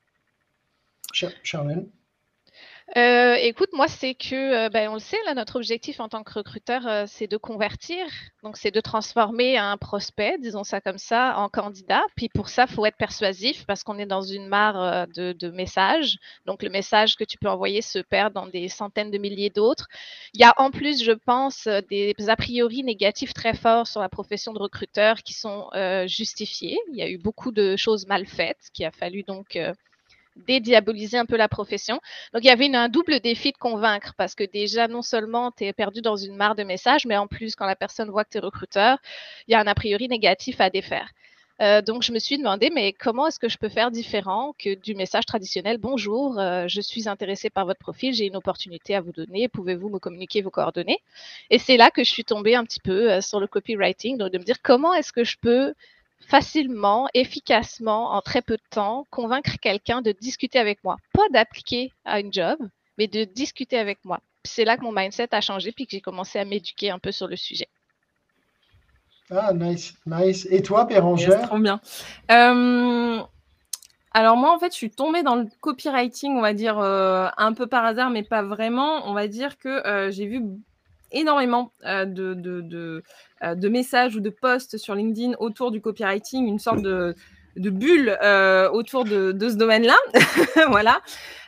[1.13, 1.87] Charlène
[2.97, 6.23] euh, écoute, moi, c'est que, euh, ben, on le sait, là, notre objectif en tant
[6.23, 8.07] que recruteur, euh, c'est de convertir.
[8.43, 12.03] Donc, c'est de transformer un prospect, disons ça comme ça, en candidat.
[12.17, 15.51] Puis pour ça, il faut être persuasif parce qu'on est dans une mare de, de,
[15.51, 16.17] messages.
[16.47, 19.89] Donc, le message que tu peux envoyer se perd dans des centaines de milliers d'autres.
[20.33, 24.09] Il y a en plus, je pense, des a priori négatifs très forts sur la
[24.09, 25.69] profession de recruteur qui sont
[26.07, 26.79] justifiés.
[26.93, 29.59] Il y a eu beaucoup de choses mal faites qui a fallu donc
[30.47, 32.01] dédiaboliser un peu la profession.
[32.33, 35.65] Donc, il y avait un double défi de convaincre parce que déjà, non seulement tu
[35.65, 38.31] es perdu dans une mare de messages, mais en plus, quand la personne voit que
[38.31, 38.99] tu es recruteur,
[39.47, 41.09] il y a un a priori négatif à défaire.
[41.61, 44.75] Euh, donc, je me suis demandé, mais comment est-ce que je peux faire différent que
[44.75, 49.01] du message traditionnel Bonjour, euh, je suis intéressé par votre profil, j'ai une opportunité à
[49.01, 51.01] vous donner, pouvez-vous me communiquer vos coordonnées?
[51.51, 54.31] Et c'est là que je suis tombée un petit peu euh, sur le copywriting, donc
[54.31, 55.75] de me dire comment est-ce que je peux
[56.27, 60.97] facilement, efficacement, en très peu de temps, convaincre quelqu'un de discuter avec moi.
[61.13, 62.59] Pas d'appliquer à une job,
[62.99, 64.21] mais de discuter avec moi.
[64.45, 67.13] C'est là que mon mindset a changé puis que j'ai commencé à m'éduquer un peu
[67.13, 67.69] sur le sujet.
[69.31, 70.47] Ah, nice, nice.
[70.51, 71.43] Et toi, Bérangère?
[71.43, 71.81] Trop bien.
[72.31, 73.23] Euh,
[74.13, 77.53] alors moi, en fait, je suis tombée dans le copywriting, on va dire, euh, un
[77.53, 79.07] peu par hasard, mais pas vraiment.
[79.09, 80.43] On va dire que euh, j'ai vu
[81.13, 83.03] énormément de, de,
[83.45, 87.15] euh, de messages ou de posts sur LinkedIn autour du copywriting, une sorte de,
[87.57, 89.97] bulle euh, autour de, ce domaine-là,
[90.71, 91.01] voilà,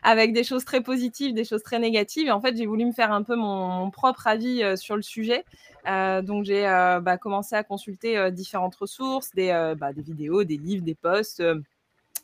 [0.04, 2.28] avec des choses très positives, des choses très négatives.
[2.28, 5.02] Et en fait, j'ai voulu me faire un peu mon, propre avis euh, sur le
[5.02, 5.44] sujet.
[5.84, 6.62] donc, j'ai
[7.02, 11.42] bah, commencé à consulter différentes ressources, des, bah, des, vidéos, des livres, des posts,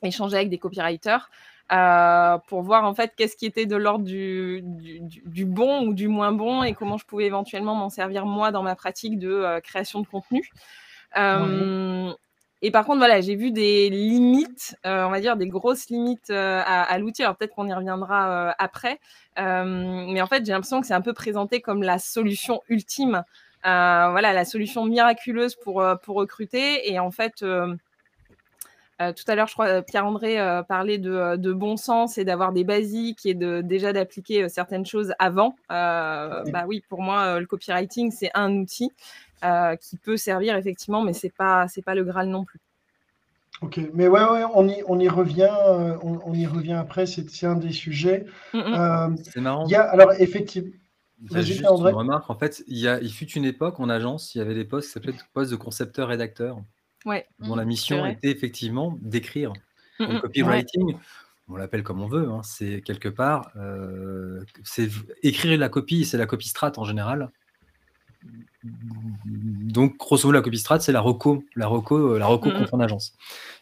[0.02, 1.28] échanger avec des copywriters.
[1.72, 6.06] Euh, pour voir en fait qu'est-ce qui était de l'ordre du, du, bon ou du
[6.06, 9.60] moins bon et comment je pouvais éventuellement m'en servir moi dans ma pratique de euh,
[9.60, 10.48] création de contenu.
[11.16, 12.12] Euh,
[12.62, 16.98] et par contre, voilà, j'ai vu des limites, on va dire des grosses limites à,
[16.98, 17.22] l'outil.
[17.22, 18.98] Alors peut-être qu'on y reviendra après,
[19.36, 23.22] mais en fait, j'ai l'impression que c'est un peu présenté comme la solution ultime,
[23.62, 26.90] voilà, la solution miraculeuse pour pour recruter.
[26.90, 27.44] Et en fait,
[29.02, 32.52] euh, tout à l'heure, je crois, euh, Pierre-André euh, parlait de, bon sens et d'avoir
[32.52, 35.54] des basiques et de, déjà d'appliquer certaines choses avant.
[35.68, 38.90] Bah oui, pour moi, le copywriting, c'est un outil
[39.80, 42.60] qui peut servir effectivement, mais c'est pas c'est pas le Graal non plus.
[43.62, 45.50] Ok, mais ouais, ouais on, y, on y revient,
[46.02, 48.26] on, y revient après, c'est un des sujets.
[48.52, 49.16] Mm, mm.
[49.24, 49.66] c'est marrant.
[49.66, 50.70] Il y a, alors effectivement.
[51.32, 54.38] Juste une remarque, en fait, il, y a, il fut une époque en agence, il
[54.38, 56.60] y avait des postes qui s'appelaient postes de concepteur-rédacteur.
[57.38, 59.52] Dont la mission était effectivement d'écrire.
[59.98, 60.96] Le copywriting,
[61.48, 64.90] on l'appelle comme on veut, hein, c'est quelque part, euh, c'est
[65.22, 67.30] écrire la copie, c'est la copie strat en général.
[68.64, 72.74] Donc, grosso modo, la copie strat, c'est la reco, la reco, euh, la reco contre
[72.74, 73.14] en agence.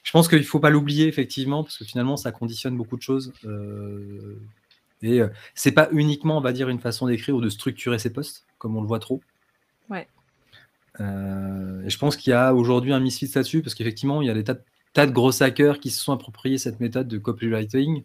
[0.03, 3.03] Je pense qu'il ne faut pas l'oublier, effectivement, parce que finalement, ça conditionne beaucoup de
[3.03, 3.33] choses.
[3.45, 4.41] Euh,
[5.03, 5.21] et
[5.55, 8.75] c'est pas uniquement, on va dire, une façon d'écrire ou de structurer ses postes, comme
[8.77, 9.21] on le voit trop.
[11.01, 14.31] Euh, et je pense qu'il y a aujourd'hui un misfit là-dessus, parce qu'effectivement, il y
[14.31, 18.05] a des tas, de gros hackers qui se sont appropriés cette méthode de copywriting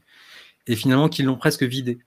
[0.66, 2.00] et finalement qui l'ont presque vidé.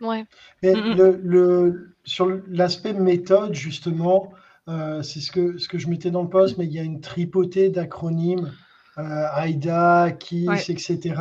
[0.00, 0.24] Ouais.
[0.62, 4.32] Mais le, sur l'aspect méthode, justement,
[4.68, 6.82] euh, c'est ce que, ce que je mettais dans le post, mais il y a
[6.82, 8.52] une tripotée d'acronymes,
[8.98, 11.14] euh, AIDA, KISS, etc.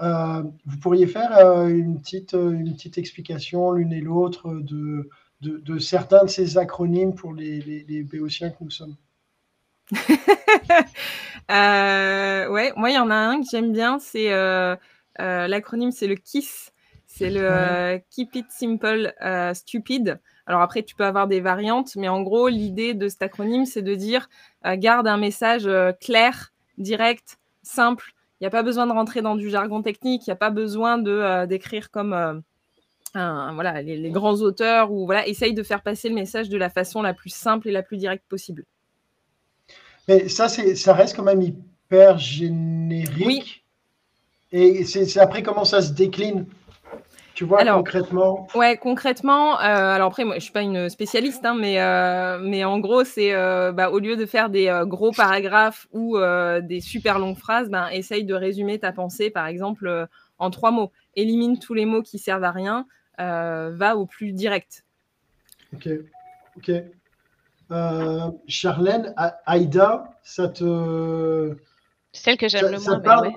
[0.00, 6.30] vous pourriez faire une, petite, une petite explication l'une et l'autre de, de, certains de
[6.30, 8.96] ces acronymes pour les, les, béotiens que nous sommes
[11.50, 14.76] euh, Ouais, moi, il y en a un que j'aime bien, c'est euh,
[15.20, 16.72] euh, l'acronyme, c'est le KISS.
[17.06, 19.12] C'est le Keep It Simple
[19.52, 20.20] Stupid.
[20.46, 23.82] Alors après, tu peux avoir des variantes, mais en gros, l'idée de cet acronyme, c'est
[23.82, 24.28] de dire
[24.64, 25.68] garde un message
[26.00, 28.12] clair, direct, simple.
[28.40, 30.50] Il n'y a pas besoin de rentrer dans du jargon technique, il n'y a pas
[30.50, 32.42] besoin de d'écrire comme
[33.14, 37.02] voilà, les, grands auteurs ou voilà, essayent de faire passer le message de la façon
[37.02, 38.64] la plus simple et la plus directe possible.
[40.08, 43.26] Mais ça, ça reste quand même hyper générique.
[43.26, 43.62] Oui.
[44.52, 46.46] Et c'est après comment ça se décline
[47.40, 48.48] tu vois, concrètement?
[48.54, 52.64] Ouais, concrètement, euh, alors après, moi, je suis pas une spécialiste, hein, mais, euh, mais
[52.64, 56.18] en gros, c'est euh, bah, au lieu de faire des gros paragraphes ou
[56.62, 60.06] des super longues phrases, ben, essaye de résumer ta pensée, par exemple,
[60.38, 60.92] en trois mots.
[61.16, 62.84] Élimine tous les mots qui servent à rien,
[63.20, 64.84] va au plus direct.
[65.74, 65.88] Ok,
[66.56, 66.72] ok.
[68.48, 69.14] Charlène,
[69.46, 71.56] Aïda, ça te.
[72.12, 73.32] Celle que j'aime le moins.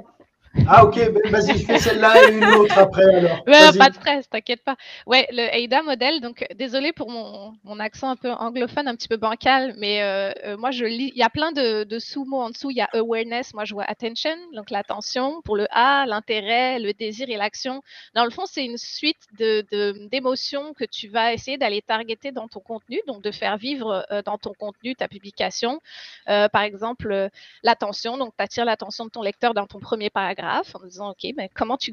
[0.68, 3.44] Ah ok, ben, vas-y, fais celle-là et une autre après alors.
[3.44, 4.76] pas de stress, t'inquiète pas.
[5.08, 9.08] Ouais, le AIDA modèle, donc désolé pour mon, mon, accent un peu anglophone, un petit
[9.08, 12.40] peu bancal, mais euh, euh, moi je lis, il y a plein de, de sous-mots
[12.40, 16.06] en dessous, il y a awareness, moi je vois attention, donc l'attention, pour le A,
[16.06, 17.82] l'intérêt, le désir et l'action.
[18.14, 22.48] Dans le fond, c'est une suite d'émotions de, que tu vas essayer d'aller targeter dans
[22.48, 25.82] ton contenu, donc de faire vivre euh, dans ton contenu ta publication.
[26.28, 27.30] par exemple,
[27.64, 30.43] l'attention, donc tu attires l'attention de ton lecteur dans ton premier paragraphe
[30.76, 31.92] en disant, OK, mais comment tu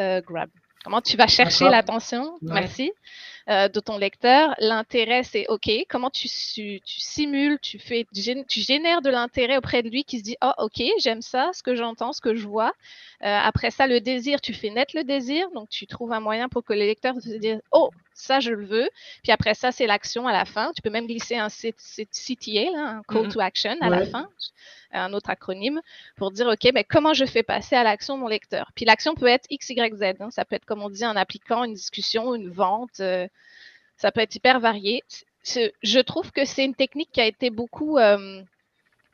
[0.00, 0.50] euh, grab,
[0.84, 2.92] comment tu vas chercher l'attention, merci,
[3.48, 4.54] euh, de ton lecteur.
[4.58, 9.88] L'intérêt, c'est OK, comment tu, tu, simules, tu, fais, tu génères de l'intérêt auprès de
[9.88, 12.72] lui qui se dit, oh, OK, j'aime ça, ce que j'entends, ce que je vois.
[13.22, 16.48] Euh, après ça, le désir, tu fais naître le désir, donc tu trouves un moyen
[16.48, 18.88] pour que le lecteur se dise, oh, ça, je le veux.
[19.22, 20.72] Puis après ça, c'est l'action à la fin.
[20.74, 24.28] Tu peux même glisser un CTA, un call to action à la fin
[24.92, 25.80] un autre acronyme,
[26.16, 28.70] pour dire, OK, mais comment je fais passer à l'action mon lecteur?
[28.74, 30.02] Puis l'action peut être X, Y, Z.
[30.20, 30.30] Hein.
[30.30, 33.00] Ça peut être, comme on dit, un appliquant, une discussion, une vente.
[33.00, 33.28] Euh,
[33.98, 35.02] ça peut être hyper varié.
[35.44, 38.40] Je trouve que c'est une technique qui a été beaucoup, euh,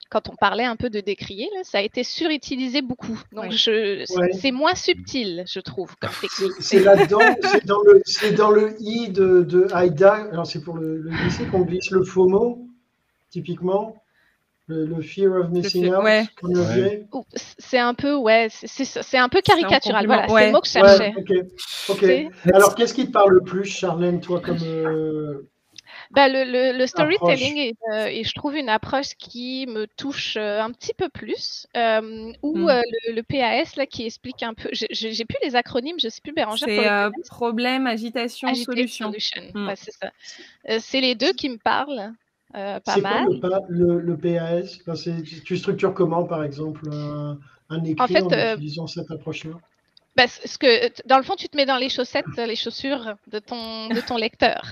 [0.08, 3.20] quand on parlait un peu de décrier, ça a été surutilisé beaucoup.
[3.32, 5.96] Donc, c'est moins subtil, je trouve,
[6.60, 7.18] C'est là-dedans,
[8.04, 10.28] c'est dans, le, I de, de Aïda.
[10.30, 12.68] Alors, c'est pour le, le lycée qu'on glisse le faux mot,
[13.30, 14.00] typiquement
[14.68, 16.26] le, fear of missing out, ouais.
[17.34, 20.06] C'est un peu, ouais, c'est un peu caricatural.
[20.06, 21.14] Voilà, c'est le mot que je cherchais.
[21.88, 22.54] ok.
[22.54, 24.58] Alors, qu'est-ce qui te parle le plus, Charlène, toi, comme.
[24.62, 25.48] Euh,
[26.10, 30.60] bah, le, le, storytelling est, euh, et je trouve une approche qui me touche euh,
[30.60, 31.66] un petit peu plus.
[31.74, 32.82] ou hmm.
[33.08, 34.68] le, PAS là, qui explique un peu.
[34.72, 37.10] J'ai plus les acronymes, je sais plus Bérangère.
[37.14, 39.12] C'est problème, agitation, solution.
[39.54, 39.70] Hmm.
[39.76, 40.10] c'est ça.
[40.78, 42.12] c'est les deux qui me parlent.
[42.56, 43.26] Euh, pas mal.
[43.40, 44.78] Quoi, le, le, PAS
[45.44, 49.52] Tu structures comment, par exemple, un, écrit en, fait, en euh, utilisant cette approche-là?
[50.16, 53.38] bah, ce que, Dans le fond, tu te mets dans les chaussettes, les chaussures de
[53.38, 54.62] ton, de ton lecteur.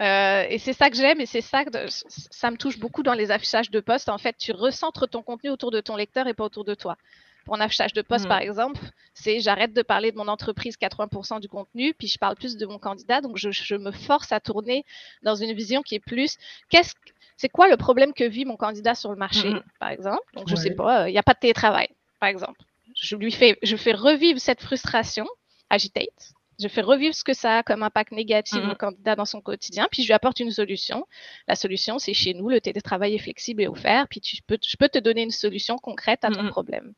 [0.00, 3.12] Euh, et c'est ça que j'aime et c'est ça que ça me touche beaucoup dans
[3.12, 4.08] les affichages de poste.
[4.08, 6.96] En fait, tu recentres ton contenu autour de ton lecteur et pas autour de toi.
[7.44, 8.28] Pour un affichage de poste, mmh.
[8.28, 8.80] par exemple,
[9.14, 12.66] c'est j'arrête de parler de mon entreprise 80% du contenu, puis je parle plus de
[12.66, 13.20] mon candidat.
[13.20, 14.84] Donc, je, je, me force à tourner
[15.24, 16.36] dans une vision qui est plus
[16.70, 16.94] qu'est-ce
[17.42, 19.62] c'est quoi le problème que vit mon candidat sur le marché, mm-hmm.
[19.80, 20.22] par exemple?
[20.34, 21.88] Donc, je ne sais pas, il n'y a pas de télétravail,
[22.20, 22.60] par exemple.
[22.94, 25.26] Je lui fais, je fais revivre cette frustration,
[25.68, 26.34] agitate.
[26.60, 28.76] Je fais revivre ce que ça a comme impact négatif au mm-hmm.
[28.76, 31.04] candidat dans son quotidien, puis je lui apporte une solution.
[31.48, 34.76] La solution, c'est chez nous, le télétravail est flexible et offert, puis tu peux, je
[34.76, 36.50] peux te donner une solution concrète à ton mm-hmm.
[36.50, 36.92] problème.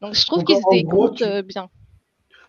[0.00, 1.70] Donc, je trouve qu'ils se décomptent euh, bien.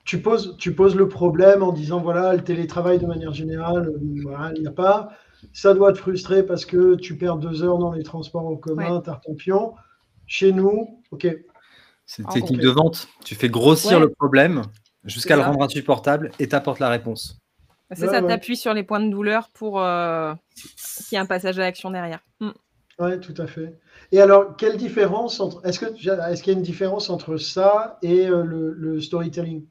[0.04, 4.52] Tu poses, tu poses le problème en disant voilà, le télétravail de manière générale, euh,
[4.56, 5.12] il n'y a pas
[5.54, 8.98] ça doit te frustrer parce que tu perds deux heures dans les transports en commun,
[8.98, 9.14] ouais.
[9.26, 9.74] ton pion.
[10.28, 11.28] Chez nous, ok.
[12.06, 13.08] C'est une technique de vente.
[13.24, 14.64] Tu fais grossir le problème
[15.04, 17.40] jusqu'à le rendre insupportable et t'apportes la réponse.
[17.92, 21.60] C'est ça, t'appuies sur les points de douleur pour euh, qu'il y ait un passage
[21.60, 22.20] à l'action derrière.
[22.40, 22.50] Mm.
[23.00, 23.78] Oui, tout à fait.
[24.12, 25.66] Et alors, quelle différence entre.
[25.66, 29.66] Est-ce qu'il est y a une différence entre ça et euh, le, storytelling,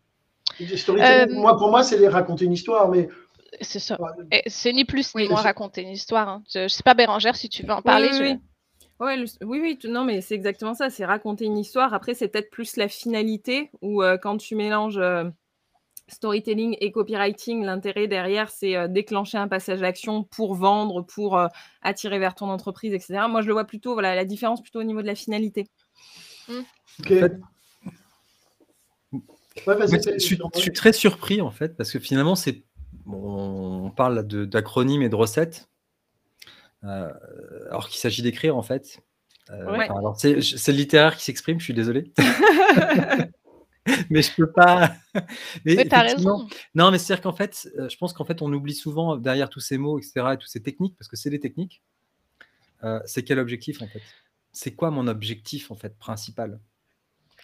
[0.61, 3.09] euh, Moi, pour moi, c'est raconter une histoire, mais
[3.61, 3.99] c'est ça.
[4.47, 6.29] C'est ni plus ni moins raconter une histoire.
[6.29, 6.43] Hein.
[6.53, 8.11] Je, ne sais pas, Bérangère, si tu veux en parler.
[8.13, 8.39] Oui,
[9.01, 9.37] oui.
[9.43, 10.91] oui, oui, non, mais c'est exactement ça.
[10.91, 11.95] C'est raconter une histoire.
[11.95, 15.25] Après, c'est peut-être plus la finalité où euh, quand tu mélanges euh,
[16.09, 21.41] storytelling et copywriting, l'intérêt derrière, c'est euh, déclencher un passage d'action pour vendre, pour
[21.83, 23.21] attirer vers ton entreprise, etc.
[23.29, 25.67] Moi, je le vois plutôt, voilà, la différence plutôt au niveau de la finalité.
[26.49, 26.61] Mmh.
[29.67, 32.65] je, suis, très surpris en fait parce que finalement c'est
[33.07, 35.69] on parle d'acronymes et de recettes,
[36.85, 37.11] euh,
[37.69, 39.01] alors qu'il s'agit d'écrire en fait.
[39.51, 42.13] Euh, c'est le littéraire qui s'exprime, je suis désolé.
[44.11, 44.95] mais je peux pas.
[45.65, 46.49] mais, mais raison.
[46.75, 49.61] Non, mais c'est-à-dire qu'en fait, euh, je pense qu'en fait, on oublie souvent derrière tous
[49.61, 51.83] ces mots, etc., et toutes ces techniques, parce que c'est des techniques.
[53.07, 54.03] c'est quel objectif en fait?
[54.53, 56.61] C'est quoi mon objectif en fait principal?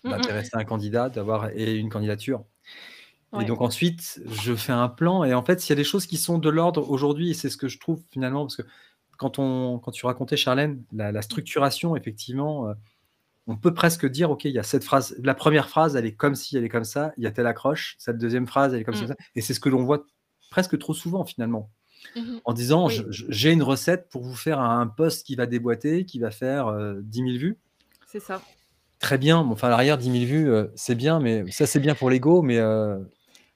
[0.05, 2.45] D'intéresser un candidat, d'avoir et une candidature.
[3.39, 5.23] Et donc ensuite, je fais un plan.
[5.23, 7.49] Et en fait, s'il y a des choses qui sont de l'ordre aujourd'hui, et c'est
[7.49, 8.63] ce que je trouve finalement, parce que
[9.19, 12.75] quand, on, quand tu racontais, Charlène, la, structuration, effectivement, euh,
[13.47, 16.15] on peut presque dire, OK, il y a cette phrase, la première phrase, elle est
[16.15, 18.81] comme si, elle est comme ça, il y a telle accroche, cette deuxième phrase, elle
[18.81, 19.09] est comme mm.
[19.09, 20.07] ça, et c'est ce que l'on voit
[20.51, 21.71] presque trop souvent, finalement.
[22.17, 22.41] Mm-hmm.
[22.45, 26.31] En disant, j'ai une recette pour vous faire un post qui va déboîter, qui va
[26.31, 27.59] faire 10 000 vues.
[28.07, 28.43] C'est ça.
[29.01, 29.39] Très bien.
[29.39, 32.43] Enfin, à l'arrière, 10 000 vues, euh, c'est bien, mais ça, c'est bien pour l'ego,
[32.43, 32.59] mais.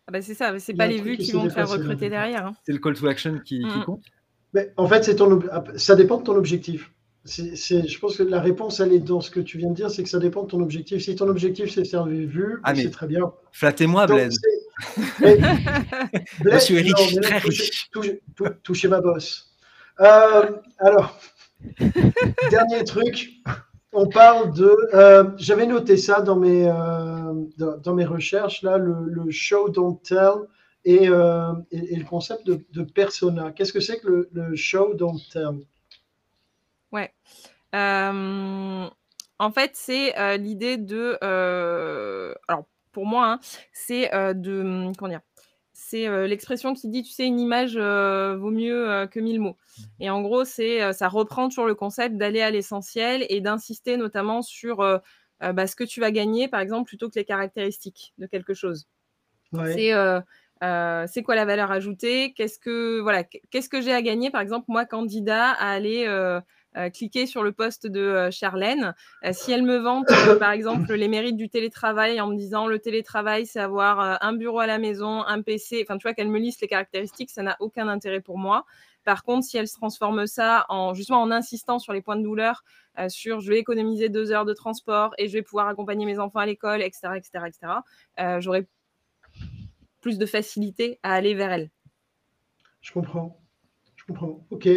[0.07, 2.47] Ah bah c'est ça, c'est pas les vues qui vont te faire recruter derrière.
[2.47, 2.55] Hein.
[2.65, 3.85] C'est le call to action qui, mm.
[3.85, 4.03] compte?
[4.53, 5.41] Mais en fait, c'est ton,
[5.77, 6.91] ça dépend de ton objectif.
[7.25, 10.03] Je pense que la réponse, elle est dans ce que tu viens de dire, c'est
[10.03, 11.03] que ça dépend de ton objectif.
[11.03, 13.33] Si ton objectif, c'est faire des vues, ah, c'est très bien.
[13.53, 14.37] Flattez-moi, Blaise.
[16.45, 17.91] Monsieur Eric, très riche.
[18.63, 19.55] Touchez, ma bosse.
[20.01, 21.19] Euh, alors,
[22.51, 23.31] dernier truc
[23.95, 24.71] on parle de.
[24.95, 30.49] Euh, j'avais noté ça dans mes, euh, recherches, là, le, show don't tell
[30.85, 33.53] et, euh, le concept de, persona.
[33.53, 35.61] Qu'est-ce que c'est que le, show don't tell?
[36.93, 37.13] Ouais.
[37.73, 41.17] en fait, c'est l'idée de.
[42.49, 43.41] alors, pour moi, hein,
[43.73, 44.93] c'est de.
[44.99, 45.21] Comment dire
[45.87, 49.57] c'est l'expression qui dit, tu sais, une image vaut mieux que mille mots.
[49.79, 53.97] Mmh et en gros, c'est ça reprend toujours le concept d'aller à l'essentiel et d'insister
[53.97, 54.79] notamment sur
[55.41, 58.87] bah, ce que tu vas gagner, par exemple, plutôt que les caractéristiques de quelque chose.
[59.53, 59.93] C'est
[61.07, 62.33] c'est quoi la valeur ajoutée?
[62.35, 66.07] Qu'est-ce que voilà, qu'est-ce que j'ai à gagner, par exemple, moi, candidat, à aller
[66.77, 68.95] euh, cliquer sur le poste de euh, Charlène.
[69.25, 70.07] Euh, si elle me vante,
[70.41, 74.59] par exemple, les mérites du télétravail en me disant le télétravail, c'est avoir un bureau
[74.59, 77.57] à la maison, un PC, enfin, tu vois, qu'elle me liste les caractéristiques, ça n'a
[77.61, 78.65] aucun intérêt pour moi.
[79.05, 82.23] Par contre, si elle se transforme ça en justement en insistant sur les points de
[82.23, 82.65] douleur,
[83.09, 86.39] sur je vais économiser deux heures de transport et je vais pouvoir accompagner mes enfants
[86.39, 88.67] à l'école, etc., etc., etc., j'aurai
[90.01, 91.71] plus de facilité à aller vers elle.
[92.81, 93.41] Je comprends.
[93.97, 94.47] Je comprends.
[94.51, 94.69] Ok.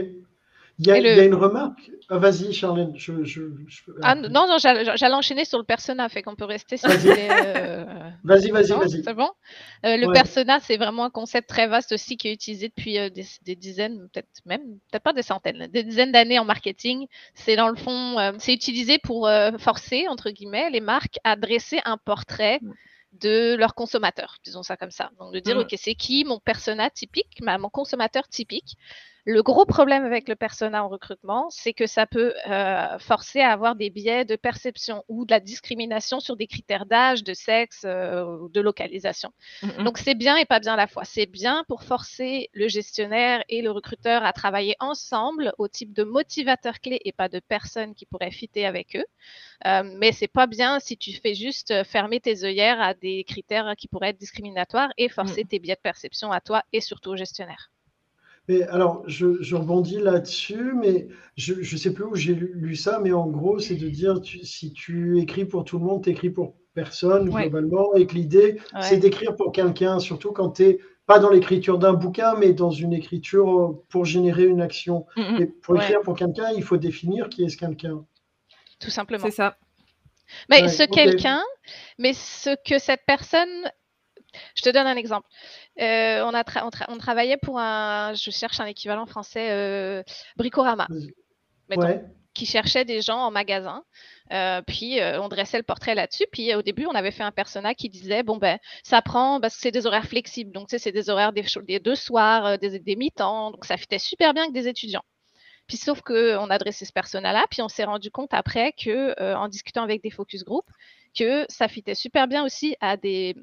[0.79, 1.89] Il y, a, une remarque.
[2.07, 2.93] Ah, vas-y, Charlène.
[4.03, 7.85] Ah, non, non, j'allais enchaîner sur le persona, fait qu'on peut rester sur euh,
[8.23, 9.03] Vas-y, vas-y, vas-y.
[9.03, 9.31] C'est bon.
[9.85, 13.09] Euh, le persona, c'est vraiment un concept très vaste aussi qui est utilisé depuis euh,
[13.09, 14.61] des, dizaines, peut-être même,
[14.91, 17.07] peut-être pas des centaines, des dizaines d'années en marketing.
[17.33, 21.97] C'est dans le fond, c'est utilisé pour forcer, entre guillemets, les marques à dresser un
[21.97, 22.73] portrait mm.
[23.21, 25.09] de leurs consommateurs, disons ça comme ça.
[25.17, 25.61] Donc de dire, mm.
[25.61, 28.77] OK, c'est qui mon persona typique, mon consommateur typique?
[29.29, 33.51] Le gros problème avec le persona en recrutement, c'est que ça peut euh, forcer à
[33.51, 37.81] avoir des biais de perception ou de la discrimination sur des critères d'âge, de sexe,
[37.83, 39.33] euh, de localisation.
[39.83, 41.03] Donc c'est bien et pas bien à la fois.
[41.03, 46.05] C'est bien pour forcer le gestionnaire et le recruteur à travailler ensemble au type de
[46.05, 49.05] motivateur clé et pas de personnes qui pourraient fitter avec eux.
[49.65, 53.75] Euh, mais c'est pas bien si tu fais juste fermer tes œillères à des critères
[53.77, 55.47] qui pourraient être discriminatoires et forcer mm.
[55.47, 57.71] tes biais de perception à toi et surtout au gestionnaire.
[58.47, 63.12] Mais alors, je, rebondis là-dessus, mais je ne sais plus où j'ai lu, ça, mais
[63.12, 66.55] en gros, c'est de dire si tu écris pour tout le monde, tu écris pour
[66.73, 71.29] personne globalement, et que l'idée, c'est d'écrire pour quelqu'un, surtout quand tu n'es pas dans
[71.29, 75.05] l'écriture d'un bouquin, mais dans une écriture pour générer une action.
[75.15, 75.41] Mm, mm.
[75.41, 78.05] Et pour écrire pour quelqu'un, il faut définir qui est ce quelqu'un.
[78.79, 79.25] Tout simplement.
[79.25, 79.57] C'est ça.
[80.49, 81.41] Mais ce quelqu'un,
[81.97, 83.71] mais ce que cette personne
[84.56, 85.28] je te donne un exemple.
[85.80, 86.43] Euh, on, a
[86.89, 90.04] on, travaillait pour un, je cherche un équivalent français, euh,
[90.36, 90.88] Bricorama,
[92.34, 93.84] qui cherchait des gens en magasin.
[94.32, 96.26] Euh, puis on dressait le portrait là-dessus.
[96.32, 99.56] Puis au début, on avait fait un personnage qui disait bon ben ça prend parce
[99.56, 103.52] que c'est des horaires flexibles, donc c'est des horaires des, deux soirs, des, des mi-temps,
[103.52, 105.04] donc ça fitait super bien avec des étudiants.
[105.67, 109.47] Puis sauf qu'on a dressé ce personnage-là, puis on s'est rendu compte après que en
[109.47, 110.65] discutant avec des focus group,
[111.17, 113.36] que ça fitait super bien aussi à des,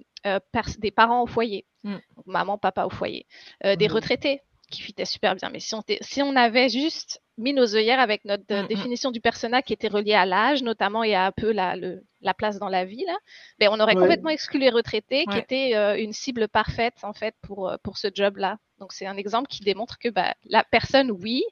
[0.79, 1.67] des parents au foyer.
[1.85, 1.97] Mm.
[2.27, 3.27] maman, papa au foyer.
[3.65, 5.51] Euh, des retraités qui fitaient super bien.
[5.51, 8.69] Mais si on, si on avait juste mis nos œillères avec notre euh, mm, mm.
[8.69, 11.77] définition du personnage qui était relié à l'âge, notamment, et à un peu la,
[12.23, 13.17] la place dans la vie, là,
[13.59, 17.35] ben, on aurait complètement exclu les retraités, qui étaient euh, une cible parfaite, en fait,
[17.43, 18.57] pour, pour ce job-là.
[18.79, 21.45] Donc, c'est un exemple qui démontre que bah, la personne, oui,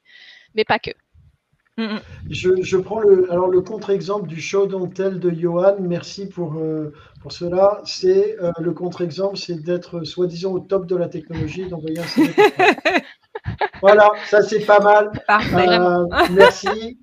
[0.55, 0.91] mais pas que.
[1.77, 1.99] Mm, mm.
[2.29, 5.77] Je, prends le, alors le contre-exemple du show tell de Johan.
[5.79, 7.81] Merci pour, euh, pour cela.
[7.85, 12.03] C'est euh, le contre-exemple, c'est d'être soi-disant au top de la technologie, d'envoyer un
[13.81, 15.11] Voilà, ça c'est pas mal.
[15.29, 16.99] Euh, merci.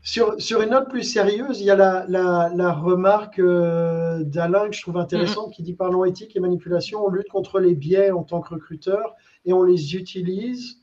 [0.00, 4.80] Sur, sur, une note plus sérieuse, il y a la, la, remarque d'Alain que je
[4.80, 8.22] trouve intéressante mm, qui dit parlons éthique et manipulation, on lutte contre les biais en
[8.22, 10.78] tant que recruteur et on les utilise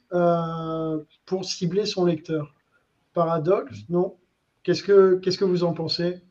[1.25, 2.53] pour cibler son lecteur
[3.13, 4.15] paradoxe, non?
[4.63, 6.21] Qu'est-ce que qu'est-ce que vous en pensez?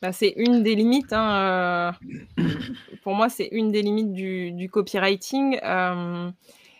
[0.00, 1.12] Bah, c'est une des limites.
[1.12, 1.92] Hein,
[2.38, 2.42] euh,
[3.02, 5.58] pour moi, c'est une des limites du, copywriting.
[5.64, 6.30] Euh,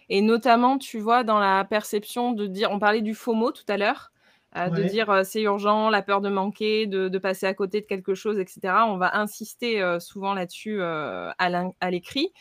[0.08, 3.76] Et notamment, tu vois, dans la perception de dire, on parlait du FOMO tout à
[3.76, 4.12] l'heure,
[4.56, 7.86] euh, de dire euh, c'est urgent, la peur de manquer, de, passer à côté de
[7.86, 8.60] quelque chose, etc.
[8.86, 12.32] On va insister euh, souvent là-dessus à l'écrit.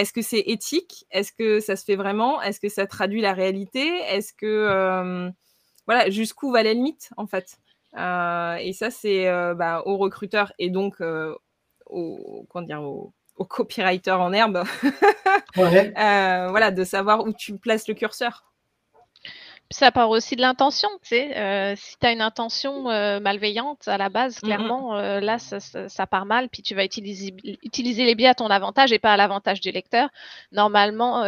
[0.00, 1.04] Est-ce que c'est éthique?
[1.10, 2.40] Est-ce que ça se fait vraiment?
[2.40, 3.86] Est-ce que ça traduit la réalité?
[4.08, 5.30] Est-ce que
[5.86, 7.58] voilà jusqu'où va la limite en fait?
[7.94, 11.02] Et ça c'est bah, aux recruteurs et donc
[11.86, 13.12] aux, comment dire, aux,
[13.48, 14.64] copywriters en herbe,
[15.56, 18.49] voilà, de savoir où tu places le curseur
[19.72, 21.36] ça part aussi de l'intention, tu sais.
[21.38, 25.38] Euh, si tu as une intention euh, malveillante à la base, mmh clairement, euh, là,
[25.38, 29.12] ça, part mal, puis tu vas utiliser, utiliser les biais à ton avantage et pas
[29.12, 30.08] à l'avantage du lecteur.
[30.50, 31.22] Normalement,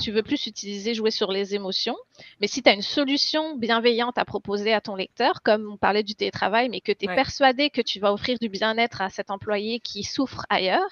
[0.00, 1.96] tu veux plus utiliser, jouer sur les émotions.
[2.40, 6.02] Mais si tu as une solution bienveillante à proposer à ton lecteur, comme on parlait
[6.02, 9.30] du télétravail, mais que tu es persuadé que tu vas offrir du bien-être à cet
[9.30, 10.88] employé qui souffre ailleurs,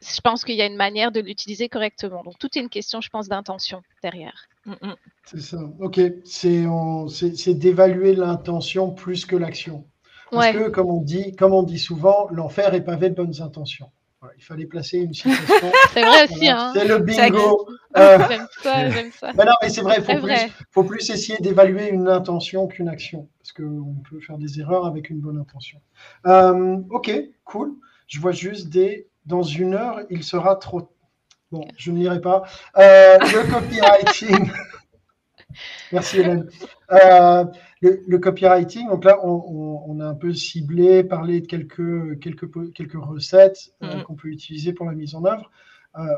[0.00, 2.22] je pense qu'il y a une manière de l'utiliser correctement.
[2.22, 4.49] Donc, tout est une question, je pense, d'intention derrière.
[4.66, 4.94] Mm, mm.
[5.24, 5.58] C'est ça.
[5.80, 6.00] Ok.
[6.24, 9.86] C'est d'évaluer l'intention plus que l'action.
[10.30, 13.90] Parce que, comme on dit, comme on dit souvent, l'enfer est pavé de bonnes intentions.
[14.36, 15.72] il fallait placer une citation.
[15.92, 16.48] c'est vrai aussi.
[16.48, 16.72] Hein.
[16.74, 17.66] C'est le bingo.
[17.96, 19.32] Euh, j'aime ça, j'aime ça.
[19.36, 22.88] Mais non, mais c'est vrai, il faut, plus, faut plus essayer d'évaluer une intention qu'une
[22.88, 23.28] action.
[23.38, 25.80] Parce qu'on peut faire des erreurs avec une bonne intention.
[26.26, 27.10] Euh, ok,
[27.44, 27.74] cool.
[28.06, 29.08] Je vois juste des.
[29.26, 30.90] Dans une heure, il sera trop
[31.50, 32.44] Bon, je ne lirai pas.
[32.76, 34.52] Euh, le copywriting.
[35.90, 36.48] Merci Hélène.
[36.92, 37.44] Euh,
[37.80, 43.72] le, copywriting, donc là, on, a un peu ciblé, parlé de quelques, quelques, quelques recettes
[43.82, 44.02] euh, mm-hmm.
[44.04, 45.50] qu'on peut utiliser pour la mise en œuvre.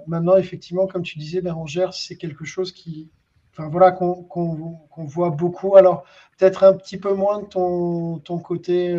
[0.07, 3.09] maintenant, effectivement, comme tu disais, Bérangère, c'est quelque chose qui,
[3.53, 5.77] enfin voilà, qu'on voit beaucoup.
[5.77, 6.05] Alors,
[6.37, 8.95] peut-être un petit peu moins de ton, ton côté,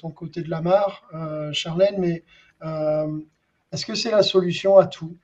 [0.00, 1.08] ton côté de la mare,
[1.52, 2.24] Charlène, mais
[3.70, 5.16] est-ce que c'est la solution à tout?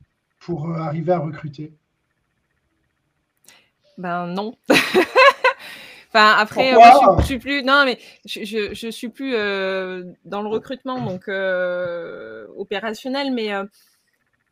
[0.47, 1.72] Pour euh, arriver à recruter?
[3.99, 4.57] Ben non.
[6.09, 6.72] enfin après,
[7.18, 7.64] je, suis plus.
[7.64, 13.51] Non mais je, je, suis plus euh, dans le recrutement donc euh, opérationnel, mais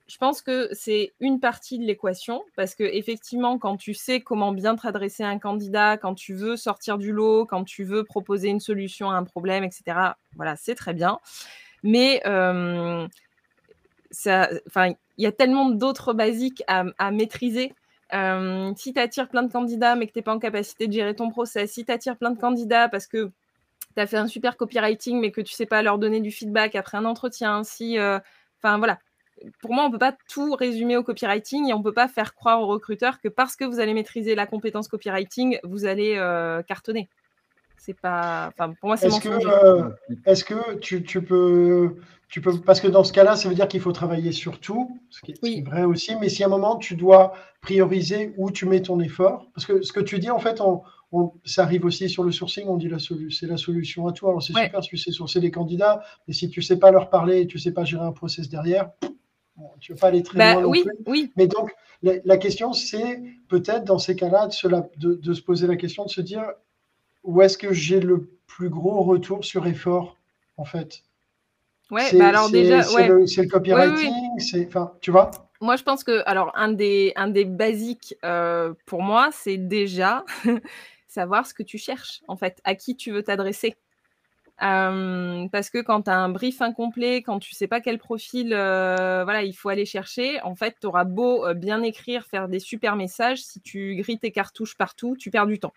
[0.09, 4.51] je pense que c'est une partie de l'équation parce que effectivement, quand tu sais comment
[4.51, 8.03] bien te adresser à un candidat, quand tu veux sortir du lot, quand tu veux
[8.03, 9.85] proposer une solution à un problème, etc.
[10.35, 11.21] Voilà, c'est très bien.
[11.85, 12.21] Mais
[14.11, 17.75] ça, enfin, y a tellement d'autres basiques à, maîtriser.
[18.13, 20.93] Euh, si tu attires plein de candidats mais que tu n'es pas en capacité de
[20.93, 23.31] gérer ton process, si tu attires plein de candidats parce que
[23.97, 26.75] tu as fait un super copywriting mais que tu sais pas leur donner du feedback
[26.75, 28.19] après un entretien, si, euh,
[28.63, 28.99] enfin voilà.
[29.61, 32.61] Pour moi, on peut pas tout résumer au copywriting et on peut pas faire croire
[32.61, 37.09] aux recruteurs que parce que vous allez maîtriser la compétence copywriting, vous allez euh, cartonner.
[37.77, 39.95] C'est pas, enfin pour moi c'est Est-ce que,
[40.25, 41.97] est-ce que tu, tu peux
[42.41, 45.21] peux, parce que dans ce cas-là, ça veut dire qu'il faut travailler sur tout, ce
[45.21, 46.17] qui, est, vrai aussi.
[46.17, 49.83] Mais si à un moment, tu dois prioriser où tu mets ton effort, parce que
[49.83, 50.61] ce que tu dis, en fait,
[51.45, 54.29] ça arrive aussi sur le sourcing, on dit la c'est la solution à tout.
[54.29, 57.11] Alors c'est super si tu sais sourcer des candidats, mais si tu sais pas leur
[57.11, 58.91] parler et tu sais pas gérer un process derrière,
[59.81, 60.65] tu ne vas pas aller très bah loin.
[60.65, 61.13] Oui, non plus.
[61.13, 61.33] oui.
[61.37, 61.71] Mais donc,
[62.03, 64.49] la, question, c'est peut-être dans ces cas-là
[64.99, 66.45] de, de, se poser la question, de se dire
[67.23, 70.19] où est-ce que j'ai le plus gros retour sur effort,
[70.57, 71.03] en fait?
[71.91, 75.31] Ouais, bah alors déjà, c'est le, copywriting, c'est, enfin, tu vois?
[75.61, 80.25] Moi, je pense que, alors, un des, un des basiques euh, pour moi, c'est déjà
[81.09, 83.77] savoir ce que tu cherches, en fait, à qui tu veux t'adresser.
[84.63, 88.53] Euh, parce que quand tu as un brief incomplet, quand tu sais pas quel profil
[88.53, 92.61] euh, voilà, il faut aller chercher, en fait, tu auras beau bien écrire, faire des
[92.61, 95.75] super messages, si tu grilles tes cartouches partout, tu perds du temps.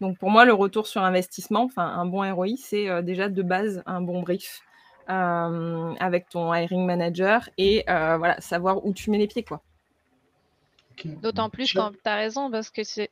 [0.00, 3.82] Donc pour moi, le retour sur investissement, enfin un bon ROI, c'est déjà de base
[3.84, 4.62] un bon brief.
[5.10, 9.42] Euh, avec ton hiring manager et euh, voilà, savoir où tu mets les pieds.
[9.42, 9.62] quoi.
[11.02, 13.08] D'autant plus quand tu as raison, parce que c'est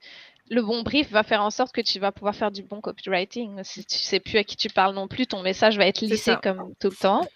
[0.50, 3.64] le bon brief va faire en sorte que tu vas pouvoir faire du bon copywriting.
[3.64, 6.34] Si tu sais plus à qui tu parles non plus, ton message va être lissé
[6.42, 7.26] comme tout le temps.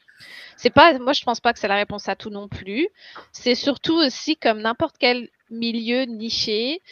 [0.58, 2.88] C'est pas, moi je pense pas que c'est la réponse à tout non plus.
[3.32, 6.82] C'est surtout aussi comme n'importe quel milieu niché.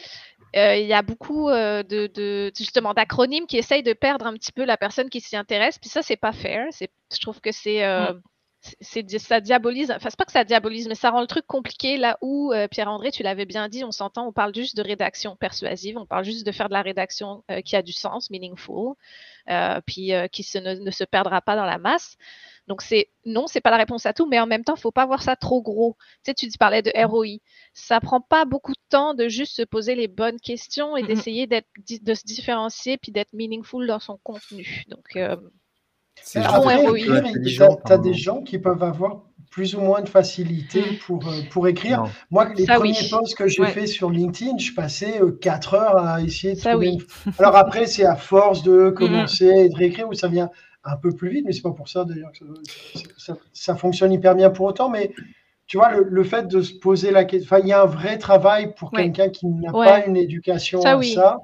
[0.56, 4.52] Euh, il y a beaucoup euh, de, justement d'acronymes qui essayent de perdre un petit
[4.52, 5.78] peu la personne qui s'y intéresse.
[5.78, 6.66] Puis ça, c'est pas fair.
[6.72, 8.12] Je trouve que c'est euh,
[8.80, 9.90] c'est ça diabolise.
[9.90, 13.12] Enfin, c'est pas que ça diabolise, mais ça rend le truc compliqué là où Pierre-André,
[13.12, 16.44] tu l'avais bien dit, on s'entend, on parle juste de rédaction persuasive, on parle juste
[16.44, 18.94] de faire de la rédaction qui a du sens, meaningful,
[19.86, 22.16] puis qui ne, se perdra pas dans la masse.
[22.68, 24.92] Donc, c'est non, c'est pas la réponse à tout, mais en même temps, il faut
[24.92, 25.96] pas voir ça trop gros.
[26.24, 27.38] Tu sais, tu parlais de ROI.
[27.72, 31.46] Ça prend pas beaucoup de temps de juste se poser les bonnes questions et d'essayer
[31.46, 34.84] d'être, de se différencier puis d'être meaningful dans son contenu.
[34.88, 35.36] Donc, euh,
[36.22, 36.98] c'est bon ROI.
[36.98, 40.98] Tu as, des gens qui peuvent avoir plus ou moins de facilité mm.
[41.06, 42.04] pour, euh, pour écrire.
[42.30, 46.54] Moi, les premiers posts que j'ai fait sur LinkedIn, je passais 4 heures à essayer
[46.54, 46.98] de trouver.
[47.38, 50.50] Alors après, c'est à force de commencer et de réécrire où ça vient
[50.84, 52.44] un peu plus vite, mais c'est pas pour ça d'ailleurs que
[53.52, 54.88] ça, fonctionne hyper bien pour autant.
[54.88, 55.12] Mais
[55.66, 58.74] tu vois, le, fait de se poser la question, il y a un vrai travail
[58.74, 61.38] pour quelqu'un qui n'a pas une éducation à ça,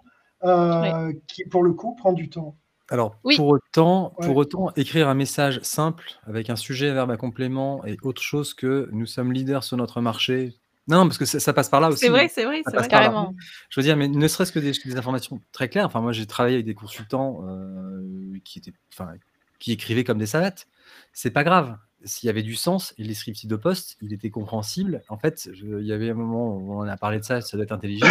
[0.44, 2.56] euh, qui pour le coup prend du temps.
[2.90, 7.84] Alors, pour, autant, pour autant, écrire un message simple avec un sujet, verbe à complément
[7.86, 10.54] et autre chose que nous sommes leaders sur notre marché.
[10.86, 12.00] Non, parce que ça, passe par là aussi.
[12.00, 13.34] C'est vrai, c'est vrai, c'est carrément.
[13.70, 15.86] Je veux dire, mais ne serait-ce que des, informations très claires.
[15.86, 19.12] Enfin, moi, j'ai travaillé avec des consultants euh, qui, étaient, enfin,
[19.58, 20.66] qui écrivaient comme des savates.
[21.12, 21.76] C'est pas grave.
[22.04, 25.02] S'il y avait du sens et les scripts de poste, il était compréhensible.
[25.08, 27.64] En fait, il y avait un moment où on a parlé de ça, ça doit
[27.64, 28.06] être intelligent.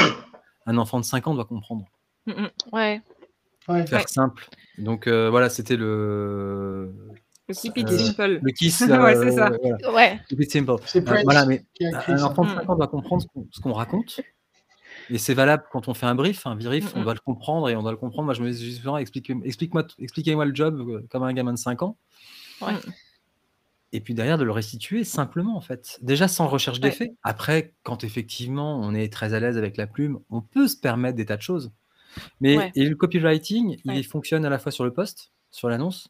[0.66, 1.86] Un enfant de 5 ans doit comprendre.
[2.26, 2.50] Mm, mm.
[2.72, 3.02] ouais.
[3.88, 4.50] Faire simple.
[4.78, 6.92] Donc euh, voilà, c'était le.
[7.54, 8.40] Le keep it simple.
[8.42, 8.82] Le kiss.
[8.90, 9.52] ouais, c'est ça.
[9.92, 10.20] Ouais.
[10.30, 10.72] Keep it simple.
[10.72, 11.64] Euh, voilà, mais
[12.08, 14.22] un enfant de 5 ans doit comprendre ce qu'on raconte.
[15.10, 17.76] Et c'est valable quand on fait un brief, un brief, on doit le comprendre et
[17.76, 18.26] on doit le comprendre.
[18.26, 21.82] Moi, je me dis souvent, expliquez-moi expliquez le job euh, comme un gamin de 5
[21.82, 21.98] ans.
[22.62, 22.74] Ouais.
[23.92, 26.00] Et puis derrière, de le restituer simplement, en fait.
[26.02, 27.14] Déjà sans recherche d'effet.
[27.22, 31.16] Après, quand effectivement on est très à l'aise avec la plume, on peut se permettre
[31.16, 31.72] des tas de choses.
[32.42, 36.10] Mais et le copywriting, il fonctionne à la fois sur le post, sur l'annonce,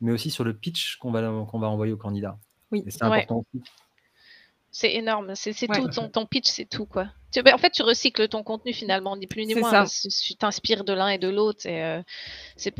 [0.00, 2.38] mais aussi sur le pitch qu'on va, qu'on va envoyer au candidat.
[2.70, 2.84] Oui.
[2.88, 3.62] c'est important aussi.
[4.72, 7.08] C'est énorme, c'est tout, ton, ton, pitch, c'est tout, quoi.
[7.36, 9.84] Ben, en fait, tu recycles ton contenu finalement, ni plus ni moins.
[9.84, 11.62] Tu t'inspires de l'un et de l'autre.
[11.66, 12.02] Euh,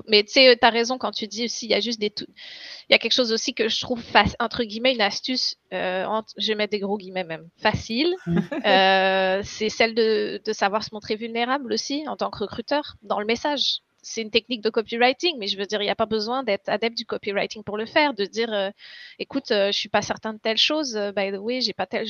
[0.06, 2.12] mais tu sais, tu as raison quand tu dis aussi, il y a juste des.
[2.18, 4.02] Il y a quelque chose aussi que je trouve,
[4.38, 6.04] entre guillemets, une astuce, euh,
[6.36, 8.14] je vais mettre des gros guillemets même, facile.
[8.66, 13.18] Euh, c'est celle de, de savoir se montrer vulnérable aussi en tant que recruteur dans
[13.18, 16.06] le message c'est une technique de copywriting, mais je veux dire, il n'y a pas
[16.06, 18.72] besoin d'être adepte du copywriting pour le faire, de dire,
[19.18, 22.06] écoute, je je suis pas certain de telle chose, by the way, j'ai pas tel,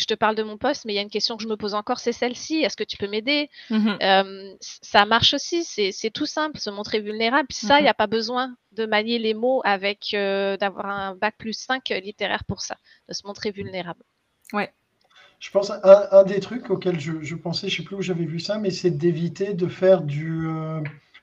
[0.00, 1.56] je te parle de mon poste, mais il y a une question que je me
[1.56, 2.62] pose encore, c'est celle-ci.
[2.62, 3.50] Est-ce que tu peux m'aider?
[3.68, 7.48] Mmh euh, Ça marche aussi, c'est tout simple, se montrer vulnérable.
[7.50, 11.14] ça, il n'y mmh a pas besoin de manier les mots avec euh, d'avoir un
[11.14, 12.76] bac plus 5 littéraire pour ça,
[13.08, 14.02] de se montrer vulnérable.
[14.52, 14.72] Ouais.
[15.38, 18.26] Je pense un, un des trucs auxquels je, pensais, je ne sais plus où j'avais
[18.26, 20.46] vu ça, mais c'est d'éviter de faire du.
[20.46, 20.80] Euh,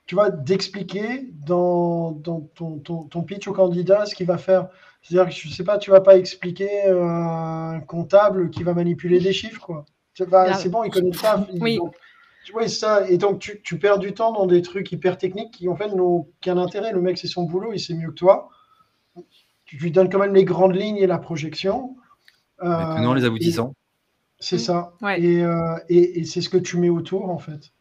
[0.07, 4.69] tu vois, d'expliquer dans, ton, ton, pitch au candidat ce qu'il va faire.
[5.01, 9.19] C'est-à-dire que, je sais pas, tu vas pas expliquer euh, un comptable qui va manipuler
[9.19, 9.85] des chiffres, quoi.
[10.13, 11.45] C'est bon, il connaît ça.
[11.59, 11.79] Oui.
[12.67, 13.07] ça.
[13.07, 16.25] Et donc, tu, perds du temps dans des trucs hyper techniques qui, en fait, n'ont
[16.25, 16.93] aucun intérêt.
[16.93, 18.49] Le mec, c'est son boulot, il sait mieux que toi.
[19.65, 21.97] Tu lui donnes quand même les grandes lignes et la projection.
[22.63, 23.75] Euh, non, les aboutissants.
[24.39, 24.93] C'est ça.
[25.03, 27.71] Euh, et, et c'est ce que tu mets autour, en fait.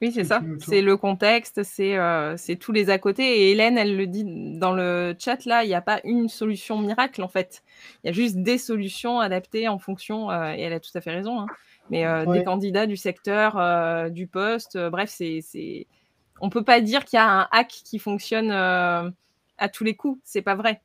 [0.00, 0.40] Oui, c'est ça.
[0.58, 3.22] C'est le contexte, euh, c'est tous les à côté.
[3.22, 6.78] Et Hélène, elle le dit dans le chat, là, il n'y a pas une solution
[6.78, 7.62] miracle, en fait.
[8.02, 11.00] Il y a juste des solutions adaptées en fonction, euh, et elle a tout à
[11.00, 11.46] fait raison, hein.
[11.90, 14.78] mais euh, des candidats, du secteur, du poste.
[14.78, 15.86] bref, c'est,
[16.40, 19.94] on ne peut pas dire qu'il y a un hack qui fonctionne à tous les
[19.94, 20.20] coups.
[20.24, 20.80] C'est pas vrai.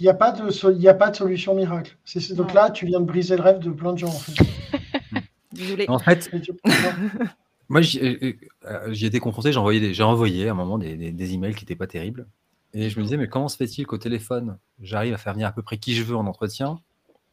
[0.00, 1.96] Il n'y a, pas de a pas de solution miracle.
[2.30, 4.08] Donc là, tu viens de briser le rêve de plein de gens.
[4.08, 4.32] En fait.
[5.52, 5.86] Désolée.
[5.88, 6.28] En fait,
[7.68, 11.64] moi, j'y euh, étais confronté, j'ai envoyé, envoyé à un moment des, des, emails qui
[11.64, 12.26] n'étaient pas terribles.
[12.72, 15.52] Et je me disais, mais comment se fait-il qu'au téléphone, j'arrive à faire venir à
[15.52, 16.80] peu près qui je veux en entretien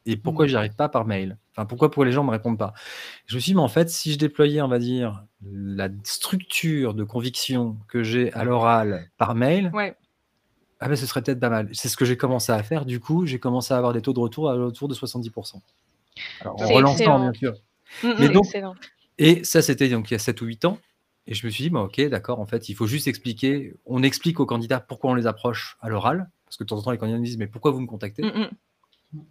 [0.06, 1.38] et pourquoi je n'y arrive pas par mail?
[1.52, 2.74] Enfin, pourquoi pour les gens ne me répondent pas?
[3.28, 6.94] Je me suis dit, mais en fait, si je déployais, on va dire, la structure
[6.94, 9.96] de conviction que j'ai à l'oral par mail, ouais.
[10.80, 11.70] ah ben, ce serait peut-être pas mal.
[11.74, 12.86] C'est ce que j'ai commencé à faire.
[12.86, 15.62] Du coup, j'ai commencé à avoir des taux de retour à autour de 70%.
[16.42, 17.54] Alors, en relançant, bien sûr.
[18.04, 18.46] Mm, mm, mais donc,
[19.18, 20.80] et ça, c'était donc il y a 7 ou 8 ans.
[21.28, 23.74] Et je me suis dit, bah, ok, d'accord, en fait, il faut juste expliquer.
[23.86, 26.30] On explique aux candidats pourquoi on les approche à l'oral.
[26.46, 28.24] Parce que de temps en temps, les candidats me disent, mais pourquoi vous me contactez?
[28.24, 28.50] Mm,
[29.14, 29.22] mm.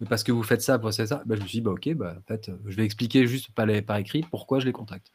[0.00, 1.22] Mais parce que vous faites ça, pour ça, ça.
[1.26, 3.66] Bah, je me suis dit, bah, ok, bah, en fait, je vais expliquer juste par,
[3.86, 5.12] par écrit pourquoi je les contacte.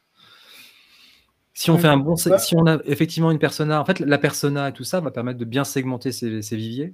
[1.58, 4.68] Si on fait un bon, si on a effectivement une persona, en fait, la persona
[4.68, 6.92] et tout ça va permettre de bien segmenter ces, viviers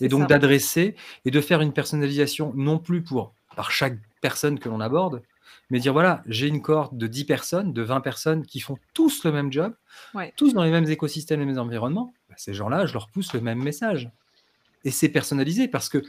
[0.00, 4.68] et donc d'adresser et de faire une personnalisation non plus pour par chaque personne que
[4.68, 5.22] l'on aborde,
[5.70, 9.24] mais dire voilà, j'ai une cohorte de 10 personnes, de 20 personnes qui font tous
[9.24, 9.74] le même job,
[10.36, 13.40] tous dans les mêmes écosystèmes, les mêmes environnements, bah, ces gens-là, je leur pousse le
[13.40, 14.10] même message.
[14.84, 16.02] Et c'est personnalisé parce que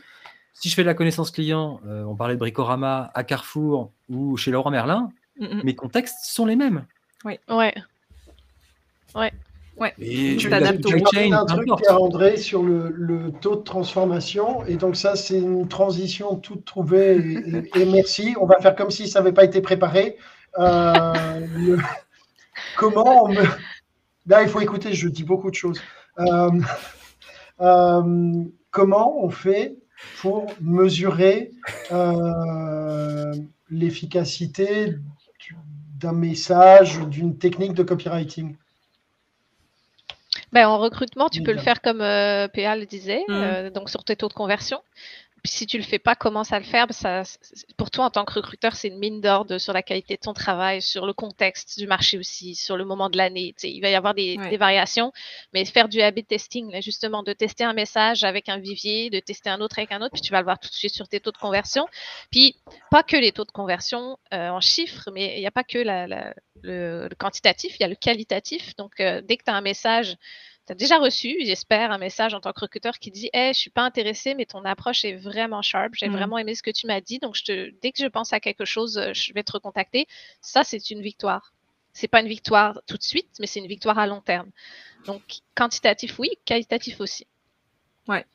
[0.54, 4.38] si je fais de la connaissance client, euh, on parlait de Bricorama à Carrefour ou
[4.38, 5.12] chez Laurent Merlin,
[5.64, 6.86] mes contextes sont les mêmes.
[7.26, 7.40] Oui.
[7.50, 7.74] Ouais.
[9.16, 9.32] Ouais.
[9.82, 9.96] Ouais.
[10.00, 14.64] Et tu t'adaptes au un truc, André, sur le, taux de transformation.
[14.68, 17.16] Et donc, ça, c'est une transition toute trouvée.
[17.76, 18.36] Et, merci.
[18.40, 20.18] On va faire comme si ça n'avait pas été préparé.
[20.60, 21.78] Euh,
[22.78, 23.42] comment on me...
[24.28, 25.82] Là, il faut écouter, je dis beaucoup de choses.
[26.20, 26.52] Euh,
[27.62, 29.78] euh, comment on fait
[30.20, 31.50] pour mesurer
[33.72, 34.94] l'efficacité
[35.98, 38.56] d'un message, d'une technique de copywriting?
[40.54, 43.32] Ben, En recrutement, tu peux le faire comme euh, PA le disait, mmh.
[43.32, 44.82] euh, donc sur tes taux de conversion.
[45.44, 46.86] Si tu le fais pas, commence à le faire.
[46.92, 47.24] Ça,
[47.78, 50.34] pour toi, en tant que recruteur, c'est une mine d'or sur la qualité de ton
[50.34, 53.56] travail, sur le contexte du marché aussi, sur le moment de l'année.
[53.64, 55.12] Il va y avoir des, variations,
[55.54, 59.50] mais faire du A-B testing, justement, de tester un message avec un vivier, de tester
[59.50, 61.20] un autre avec un autre, puis tu vas le voir tout de suite sur tes
[61.20, 61.88] taux de conversion.
[62.32, 62.56] Puis,
[62.92, 65.80] pas que les taux de conversion euh, en chiffres, mais il n'y a pas que
[66.64, 68.76] le, quantitatif, il y a le qualitatif.
[68.76, 70.18] Donc, euh, dès que tu as un message
[70.72, 73.60] tu as déjà reçu, j'espère, un message en tant que recruteur qui dit Hey, je
[73.60, 75.94] suis pas intéressé, mais ton approche est vraiment sharp.
[75.96, 76.14] J'ai mmh.
[76.14, 77.20] vraiment aimé ce que tu m'as dit.
[77.20, 80.08] Donc, je te, dès que je pense à quelque chose, euh, je vais te recontacter.
[80.40, 81.54] Ça, c'est une victoire.
[81.92, 84.50] C'est pas une victoire tout de suite, mais c'est une victoire à long terme.
[85.06, 85.22] Donc,
[85.56, 87.28] quantitatif, oui, qualitatif aussi.
[88.08, 88.26] Ouais.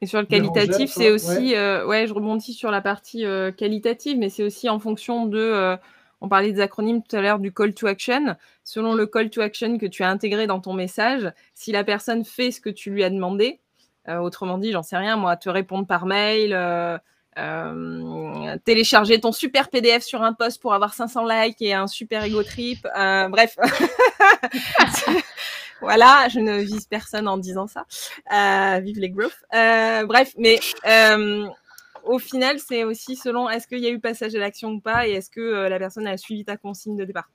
[0.00, 2.06] Et sur le qualitatif, c'est aussi, euh, ouais.
[2.06, 5.76] je rebondis sur la partie euh, qualitative, mais c'est aussi en fonction de
[6.20, 8.36] on parlait des acronymes tout à l'heure du call to action.
[8.64, 12.24] Selon le call to action que tu as intégré dans ton message, si la personne
[12.24, 13.60] fait ce que tu lui as demandé,
[14.08, 16.98] euh, autrement dit, j'en sais rien, moi, te répondre par mail, euh,
[17.38, 22.24] euh, télécharger ton super PDF sur un post pour avoir 500 likes et un super
[22.24, 22.86] ego trip.
[23.28, 23.56] bref.
[25.80, 27.84] voilà, je ne vise personne en disant ça.
[28.80, 29.38] vive les growth.
[30.06, 30.58] bref, mais
[32.04, 35.06] au final, c'est aussi selon est-ce qu'il y a eu passage à l'action ou pas
[35.06, 37.30] et est-ce que euh, la personne a suivi ta consigne de départ.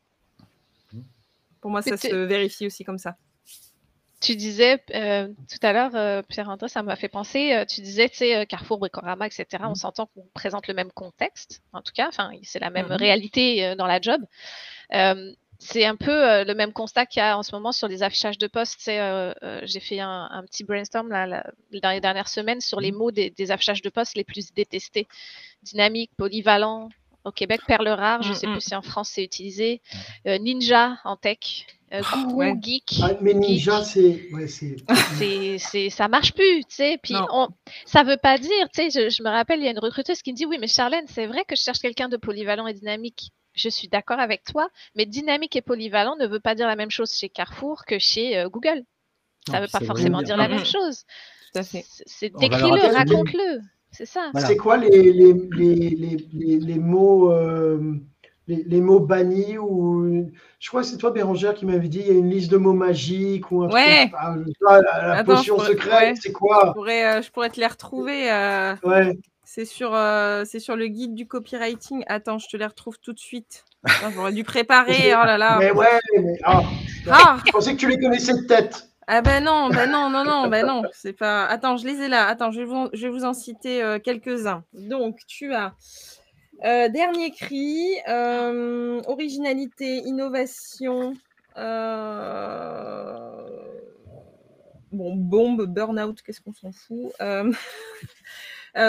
[1.62, 3.16] Pour moi, ça se vérifie aussi comme ça.
[4.22, 8.18] Tu disais euh, tout à l'heure, euh, Pierre-André, ça m'a fait penser, tu disais, tu
[8.18, 9.76] sais, Carrefour, Bricorama, etc., on mmh.
[9.76, 13.76] s'entend qu'on présente le même contexte, en tout cas, enfin, c'est la même mmh réalité
[13.76, 14.22] dans la job
[15.60, 18.04] c'est un peu euh, le même constat qu'il y a en ce moment sur les
[18.04, 18.88] affichages de poste.
[18.88, 22.96] Euh, euh, j'ai fait un, petit brainstorm dans les dernières semaines sur les mmh.
[22.96, 25.08] mots des, affichages de poste les plus détestés.
[25.64, 26.90] Dynamique, polyvalent.
[27.24, 28.60] Au Québec, perle rare, je ne mmh, sais plus mmh.
[28.60, 29.82] si en France c'est utilisé.
[30.26, 31.66] ninja en tech.
[31.94, 32.02] Euh,
[32.62, 33.00] geek.
[33.02, 34.30] Ah, mais ninja, c'est.
[34.32, 34.48] Ouais,
[35.58, 35.90] c'est...
[35.90, 37.00] ça marche plus, tu sais.
[37.02, 37.48] Puis on...
[37.86, 40.22] ça veut pas dire, tu sais, je, je, me rappelle, il y a une recruteuse
[40.22, 42.74] qui me dit Oui, mais Charlène, c'est vrai que je cherche quelqu'un de polyvalent et
[42.74, 46.76] dynamique je suis d'accord avec toi, mais dynamique et polyvalent ne veut pas dire la
[46.76, 48.84] même chose chez Carrefour que chez euh, Google.
[49.48, 51.06] Ça ne veut pas forcément dire la même chose.
[51.54, 53.62] C'est décris-le, raconte-le.
[53.92, 54.32] C'est ça.
[54.40, 57.94] C'est quoi les, les, les, les mots euh,
[58.48, 60.30] les, mots bannis ou
[60.60, 62.58] je crois que c'est toi Bérangère qui m'avait dit il y a une liste de
[62.58, 64.10] mots magiques ou un ouais.
[64.10, 66.66] truc, la, potion secrète, c'est quoi?
[66.68, 68.26] Je pourrais, euh, je pourrais te les retrouver.
[68.84, 69.18] Ouais.
[69.48, 72.04] C'est sur, euh, c'est sur le guide du copywriting.
[72.08, 73.64] Attends, je te les retrouve tout de suite.
[74.14, 75.14] J'aurais dû préparer.
[75.14, 75.58] Oh là là.
[75.60, 76.64] Mais ouais, mais ah,
[77.10, 77.38] ah.
[77.46, 78.90] Je pensais que tu les connaissais de tête.
[79.08, 80.82] Ah ben non, ben non, non, non, ben non.
[80.92, 81.46] C'est pas.
[81.46, 82.28] Attends, je les ai là.
[82.28, 84.64] Attends, je vais vous, je vais vous en citer euh, quelques-uns.
[84.74, 85.76] Donc, tu as
[86.64, 87.98] euh, dernier cri,
[89.06, 91.14] originalité, innovation.
[94.92, 97.52] Bon, bombe, burn-out, qu'est-ce qu'on s'en fout Euh,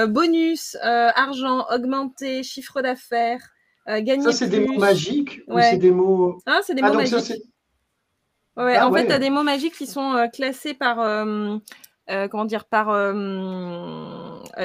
[0.06, 3.40] bonus, euh, argent, augmenté, chiffre d'affaires,
[3.88, 6.38] euh, gagner Ça, c'est des mots magiques ou c'est des mots...
[6.46, 7.42] Ah, c'est des ah, mots magiques.
[8.56, 10.96] ouais, ah, en fait, tu as des mots magiques qui sont classés par...
[12.30, 12.86] comment dire, par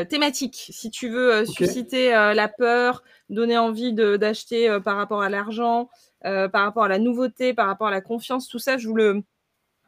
[0.10, 0.70] thématique.
[0.72, 5.90] Si tu veux susciter la peur, donner envie d'acheter par rapport à l'argent,
[6.24, 9.22] par rapport à la nouveauté, par rapport à la confiance, tout ça, je vous le.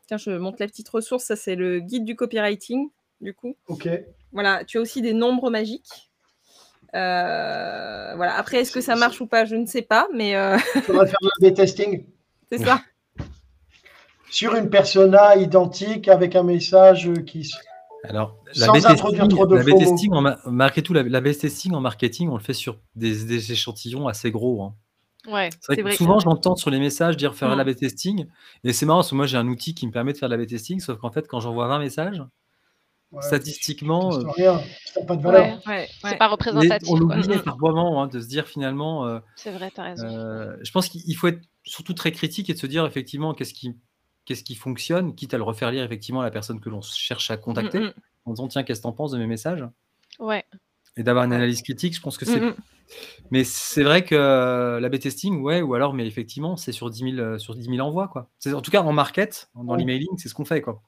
[0.06, 1.24] Tiens, je montre la petite ressource.
[1.24, 2.90] Ça, c'est le guide du copywriting,
[3.22, 3.56] du coup.
[3.68, 3.88] Ok.
[4.34, 6.12] Voilà, tu as aussi des nombres magiques.
[6.96, 8.36] Euh, voilà.
[8.36, 10.36] Après, est-ce que ça marche ou pas Je ne sais pas, mais.
[10.36, 10.58] Euh...
[10.76, 12.06] Il faudrait faire des testing.
[12.52, 12.82] C'est ça.
[14.30, 17.50] Sur une persona identique avec un message qui.
[18.04, 19.76] Alors, sans la introduire trop de la tout, la,
[21.22, 24.62] testing en marketing, on le fait sur des, échantillons assez gros.
[24.62, 24.76] Hein.
[25.32, 27.62] Ouais, c'est vrai, souvent, j'entends sur les messages dire faire mmh.
[27.62, 28.26] la testing.
[28.66, 30.36] Et c'est marrant parce que moi, j'ai un outil qui me permet de faire de
[30.36, 32.22] la testing, sauf qu'en fait, quand j'envoie 20 messages,
[33.22, 34.12] statistiquement.
[34.12, 35.06] c'est
[36.18, 36.90] pas représentatif.
[36.90, 39.06] On l'oublie par moment hein, de se dire finalement.
[39.06, 40.08] Euh, c'est vrai, tu as raison.
[40.08, 43.54] Euh, je pense qu'il faut être surtout très critique et de se dire effectivement qu'est-ce
[43.54, 43.76] qui,
[44.26, 47.32] qu'est-ce qui fonctionne, quitte à le refaire lire effectivement à la personne que l'on cherche
[47.32, 47.94] à contacter, mm, mm.
[48.26, 49.66] en disant tiens, qu'est-ce que t'en penses de mes messages?
[50.20, 50.44] Ouais.
[50.96, 52.40] Et d'avoir une analyse critique, je pense que c'est.
[52.40, 52.56] Mm,
[53.32, 57.16] mais c'est vrai que euh, la B-testing, ouais, ou alors, mais effectivement, c'est sur 10
[57.16, 58.30] 000, sur 10 000 envois, quoi.
[58.54, 60.82] En tout cas, en market, dans l'emailing, c'est ce qu'on fait, quoi.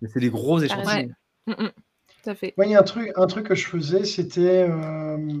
[0.00, 1.10] Mais c'est des gros échantillons.
[1.46, 1.70] Mm, mm.
[2.22, 2.54] tout à fait.
[2.58, 4.66] il y a un truc, un truc que je faisais, c'était.
[4.68, 5.40] Euh,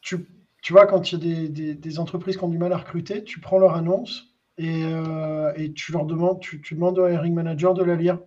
[0.00, 0.26] tu,
[0.62, 3.24] tu, vois, quand il y a des, des, entreprises qui ont du mal à recruter,
[3.24, 7.34] tu prends leur annonce et, euh, et tu leur demandes, tu, tu, demandes au hiring
[7.34, 8.18] manager de la lire.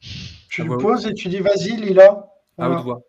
[0.00, 2.28] Tu ah lui bah poses et tu dis vas-y, Lila.
[2.58, 3.02] à haute voix.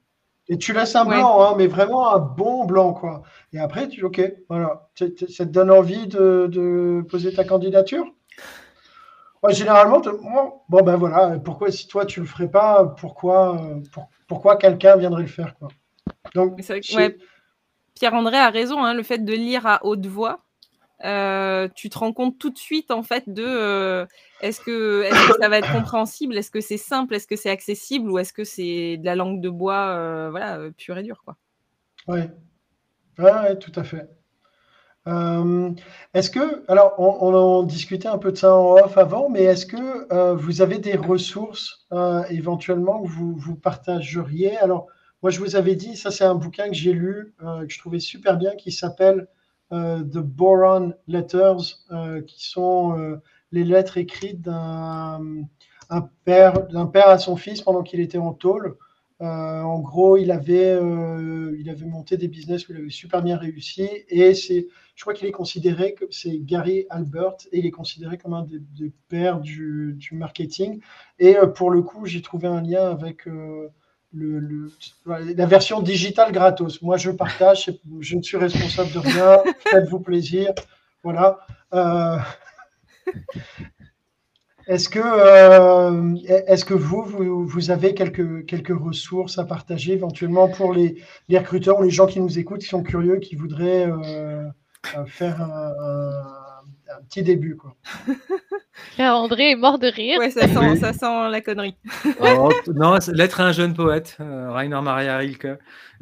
[0.48, 3.24] Et tu laisses un blanc, hein, mais vraiment un bon blanc, quoi.
[3.52, 4.90] Et après, tu ok, voilà.
[4.96, 8.06] Ça te donne envie de, poser ta candidature?
[9.50, 10.02] Généralement,
[10.70, 13.60] bon ben voilà, pourquoi si toi tu le ferais pas, pourquoi,
[14.28, 15.68] pourquoi quelqu'un viendrait le faire, quoi.
[16.34, 16.60] Donc,
[17.94, 20.46] Pierre-André a raison, hein, le fait de lire à haute voix,
[21.04, 24.06] euh, tu te rends compte tout de suite en fait de euh,
[24.42, 25.08] est-ce que,
[25.42, 28.44] ça va être compréhensible, est-ce que c'est simple, est-ce que c'est accessible ou est-ce que
[28.44, 31.36] c'est de la langue de bois euh, voilà pure et dure quoi.
[32.08, 32.20] Oui,
[33.20, 34.08] ouais, tout à fait.
[35.06, 39.66] Est-ce que, alors on, en discutait un peu de ça en off avant, mais est-ce
[39.66, 41.86] que vous avez des ressources
[42.30, 44.58] éventuellement que vous, vous partageriez?
[44.58, 44.88] Alors
[45.22, 48.00] moi je vous avais dit, ça c'est un bouquin que j'ai lu, que je trouvais
[48.00, 49.28] super bien, qui s'appelle
[49.72, 55.20] euh, The Boron Letters, euh, qui sont euh, les lettres écrites d'un
[55.90, 58.76] d'un père à son fils pendant qu'il était en tôle.
[59.20, 60.78] En gros, il avait,
[61.58, 63.88] il avait monté des business où il avait super bien réussi.
[64.10, 68.18] Et c'est, je crois qu'il est considéré comme c'est Gary Albert et il est considéré
[68.18, 70.82] comme un des, pères du, du, marketing.
[71.20, 73.26] Et pour le coup, j'ai trouvé un lien avec
[74.16, 74.72] le,
[75.06, 76.82] la version digitale gratos.
[76.82, 80.54] Moi, je partage, je ne suis responsable de rien, faites-vous plaisir.
[81.04, 81.40] Voilà.
[81.74, 82.18] Euh,
[84.68, 87.04] est-ce que, euh, est que vous,
[87.46, 92.08] vous, avez quelques, quelques ressources à partager éventuellement pour les, les, recruteurs ou les gens
[92.08, 94.50] qui nous écoutent, qui sont curieux, qui voudraient euh,
[95.06, 96.24] faire un
[96.90, 97.56] un petit début.
[97.56, 97.76] Quoi?
[99.00, 100.20] André est mort de rire.
[100.20, 101.76] Ouais, ça sent, ça sent la connerie.
[102.20, 105.48] Oh, non, l'être un jeune poète, euh, Rainer Maria Rilke.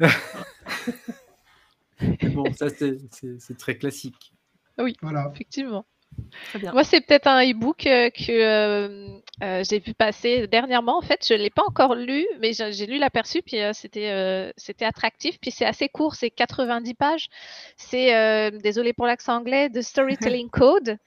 [2.34, 4.32] bon, ça c'est très classique.
[4.78, 5.30] Oui, voilà.
[5.32, 5.84] effectivement.
[6.72, 9.08] Moi, c'est peut-être un e-book euh, que euh,
[9.42, 10.98] euh, j'ai vu passer dernièrement.
[10.98, 14.84] En fait, je ne l'ai pas encore lu, mais j'ai lu l'aperçu, puis c'était c'était
[14.84, 15.38] attractif.
[15.40, 17.28] Puis c'est assez court, c'est 90 pages.
[17.76, 20.98] C'est, désolé pour l'accent anglais, The Storytelling Code.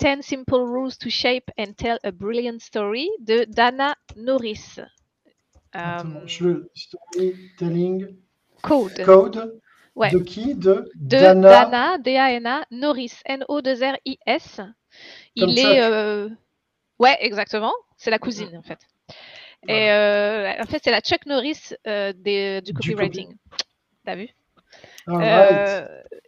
[0.00, 4.80] 10 Simple Rules to Shape and Tell a Brilliant Story de Dana Norris.
[6.74, 8.08] storytelling
[8.62, 9.04] Code.
[9.04, 9.60] Code.
[9.96, 10.54] De qui?
[10.54, 14.60] De, Dana, D-A-N-A, Norris, N-O-2-R-I-S.
[15.36, 15.82] Il est.
[15.82, 16.28] Euh...
[16.98, 17.72] Ouais, exactement.
[17.96, 18.78] C'est la cousine, en fait.
[19.68, 23.34] Et euh, en fait, c'est la Chuck Norris euh, des, du copywriting.
[24.04, 24.28] T'as vu?
[25.08, 25.86] Euh,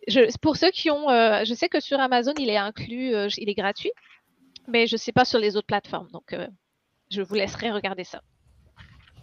[0.08, 1.08] je, Pour ceux qui ont.
[1.08, 3.92] je sais que sur Amazon, il est inclus, il est gratuit,
[4.68, 6.08] mais je ne sais pas sur les autres plateformes.
[6.12, 6.34] Donc,
[7.10, 8.22] je vous laisserai regarder ça.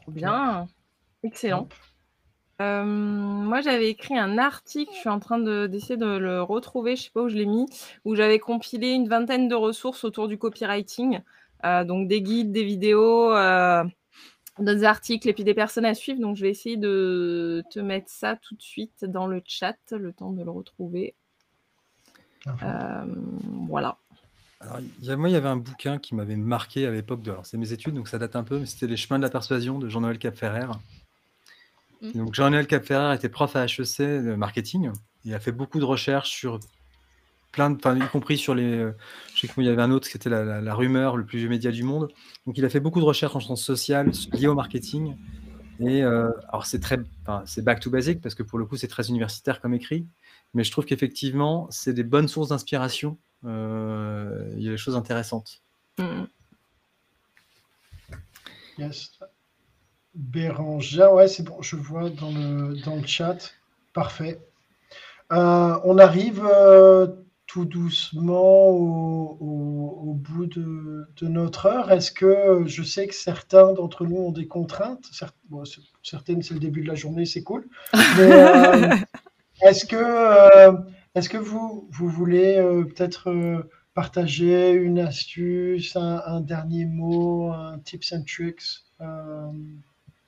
[0.08, 0.68] Bien.
[1.24, 1.68] Excellent.
[2.62, 7.04] Euh, moi, j'avais écrit un article, je suis en train d'essayer de, le retrouver, je
[7.04, 7.66] sais pas où je l'ai mis,
[8.06, 11.22] où j'avais compilé une vingtaine de ressources autour du copywriting,
[11.66, 13.84] euh, donc des guides, des vidéos, euh,
[14.60, 16.22] d'autres articles et puis des personnes à suivre.
[16.22, 20.14] Donc, je vais essayer de te mettre ça tout de suite dans le chat, le
[20.14, 21.16] temps de le retrouver.
[23.68, 23.98] voilà.
[24.62, 27.32] moi, il y avait un bouquin qui m'avait marqué à l'époque de.
[27.32, 29.32] Alors, c'est mes études, donc ça date un peu, mais c'était Les chemins de la
[29.32, 30.68] persuasion de Jean-Noël Capferrer.
[32.04, 32.12] Mmh.
[32.14, 34.92] Donc Jean-Noël Capferrer était prof à HEC de marketing.
[35.26, 36.60] Il a fait beaucoup de recherches sur
[37.54, 38.92] plein de, enfin, y compris sur les, euh,
[39.34, 41.72] je sais qu'il y avait un autre qui était la, rumeur, le plus vieux média
[41.72, 42.10] du monde.
[42.46, 45.16] Donc il a fait beaucoup de recherches en sciences sociales liées au marketing.
[45.80, 47.00] Et euh, alors c'est très,
[47.46, 50.06] c'est back to basic parce que pour le coup c'est très universitaire comme écrit,
[50.54, 53.18] mais je trouve qu'effectivement c'est des bonnes sources d'inspiration.
[53.46, 55.62] Euh, il y a des choses intéressantes.
[55.98, 56.24] Mmh.
[58.78, 59.12] Yes.
[60.16, 63.52] Bérangère, ouais, c'est bon, je vois dans le, dans le chat.
[63.94, 64.40] Parfait.
[65.32, 67.08] Euh, on arrive euh,
[67.48, 71.92] tout doucement au, bout de, notre heure.
[71.92, 75.10] Est-ce que je sais que certains d'entre nous ont des contraintes
[76.04, 77.68] Certaines, c'est le début de la journée, c'est cool.
[78.20, 78.96] Euh,
[79.62, 80.76] est-ce que,
[81.16, 82.56] est que vous, vous voulez
[82.96, 88.84] peut-être partager une astuce, un, un, dernier mot, un tips and tricks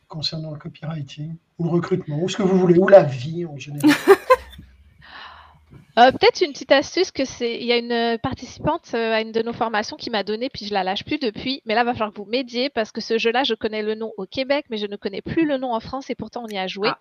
[0.07, 3.57] concernant le copywriting ou le recrutement, ou ce que vous voulez, ou la vie en
[3.57, 3.89] général
[5.99, 9.31] euh, Peut-être une petite astuce que c'est, il y a une participante euh, à une
[9.31, 11.61] de nos formations qui m'a donné, puis je la lâche plus depuis.
[11.65, 13.95] Mais là, il va falloir que vous m'aidiez parce que ce jeu-là, je connais le
[13.95, 16.49] nom au Québec, mais je ne connais plus le nom en France et pourtant on
[16.49, 16.89] y a joué.
[16.89, 16.99] Ah.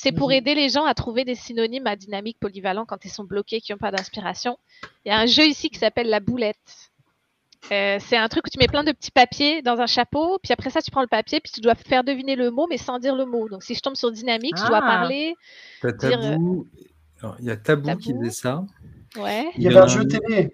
[0.00, 3.24] C'est pour aider les gens à trouver des synonymes à dynamique polyvalent quand ils sont
[3.24, 4.56] bloqués, qui n'ont pas d'inspiration.
[5.04, 6.92] Il y a un jeu ici qui s'appelle la boulette.
[7.70, 10.52] Euh, c'est un truc où tu mets plein de petits papiers dans un chapeau, puis
[10.52, 12.98] après ça, tu prends le papier, puis tu dois faire deviner le mot, mais sans
[12.98, 13.48] dire le mot.
[13.48, 14.86] Donc, si je tombe sur dynamique, je dois ah.
[14.86, 15.34] parler.
[15.98, 16.20] Dire...
[16.22, 18.64] Euh, il y a Tabou, qui faisait ça.
[19.16, 19.46] Ouais.
[19.56, 20.50] Il y avait un jeu télé.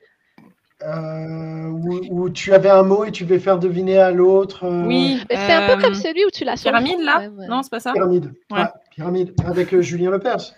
[0.83, 1.69] euh,
[2.11, 4.67] où, tu avais un mot et tu devais faire deviner à l'autre.
[4.87, 7.29] Oui, c'est un peu comme celui où tu l'as Pyramide, là?
[7.49, 7.93] Non, c'est pas ça?
[7.93, 8.33] Pyramide.
[8.91, 10.55] pyramide, avec Julien Lepers.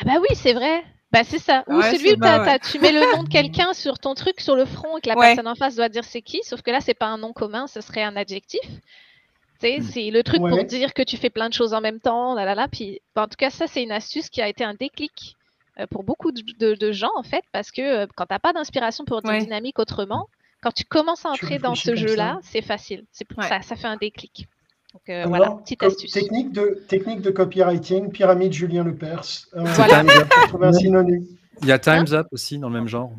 [0.00, 0.82] Ah bah oui, c'est vrai.
[1.10, 1.64] Bah c'est ça.
[1.68, 4.98] Ou celui où tu mets le nom de quelqu'un sur ton truc sur le front
[4.98, 7.06] et que la personne en face doit dire c'est qui, sauf que là c'est pas
[7.06, 8.60] un nom commun, ce serait un adjectif.
[9.62, 9.82] Hmm.
[9.82, 12.44] C'est le truc pour dire que tu fais plein de choses en même temps, là,
[12.44, 12.68] là, là.
[12.68, 15.36] Puis, bah, en tout cas, ça, c'est une astuce qui a été un déclic
[15.80, 19.04] euh, pour beaucoup de, gens, en fait, parce que euh, quand tu n'as pas d'inspiration
[19.04, 20.28] pour dire dynamique autrement,
[20.62, 23.04] quand tu commences à entrer dans ce jeu-là, c'est facile.
[23.40, 24.46] Ça, ça fait un déclic.
[24.94, 26.12] Donc, euh, voilà, petite astuce.
[26.12, 29.46] Technique de, technique de copywriting, pyramide Julien Lepers.
[29.54, 30.02] Euh, voilà.
[30.62, 31.26] un synonyme.
[31.60, 33.10] Il y a Time's Up aussi dans le même genre.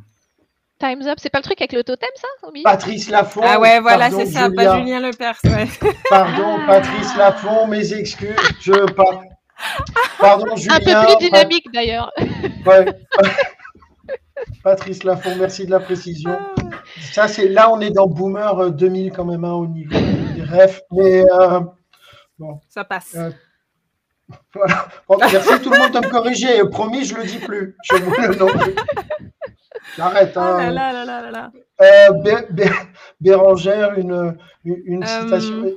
[0.79, 2.27] Time's Up, c'est pas le truc avec le totem, ça
[2.63, 3.41] Patrice Lafont.
[3.43, 5.37] Ah ouais, voilà, c'est ça, pas Julien Lepers.
[5.43, 5.67] Ouais.
[6.09, 8.35] Pardon, Patrice Lafont, mes excuses.
[8.61, 9.21] Je pas.
[10.17, 10.75] Pardon, Julien.
[10.75, 12.11] Un peu plus dynamique d'ailleurs.
[12.65, 12.85] Ouais.
[14.63, 16.37] Patrice Lafont, merci de la précision.
[17.11, 19.95] Ça, c'est là, on est dans Boomer 2000 quand même, hein, au niveau
[20.49, 20.81] refs.
[20.91, 21.61] Mais euh,
[22.37, 22.59] bon.
[22.69, 23.15] Ça passe.
[23.15, 23.31] Euh,
[25.07, 25.27] voilà.
[25.31, 26.61] merci tout le monde de me corriger.
[26.69, 27.75] Promis, je le dis plus.
[27.83, 28.47] Je vous le nom
[29.97, 30.35] J'arrête.
[30.37, 31.55] Hein.
[31.81, 32.09] Euh,
[33.21, 35.71] Bérangère, une, une citation.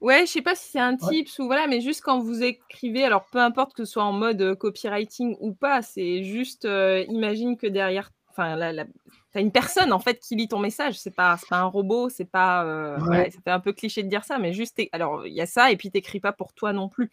[0.00, 3.04] Ouais, je sais pas si c'est un tips ou voilà, mais juste quand vous écrivez,
[3.04, 6.66] alors peu importe que ce soit en mode copywriting ou pas, c'est juste
[7.08, 8.84] imagine que derrière, enfin, la,
[9.32, 10.98] t'as une personne en fait qui lit ton message.
[10.98, 12.98] C'est pas, pas un robot, c'est pas, euh,
[13.46, 15.90] un peu cliché de dire ça, mais juste, alors il y a ça et puis
[15.90, 17.10] t'écris pas pour toi non plus.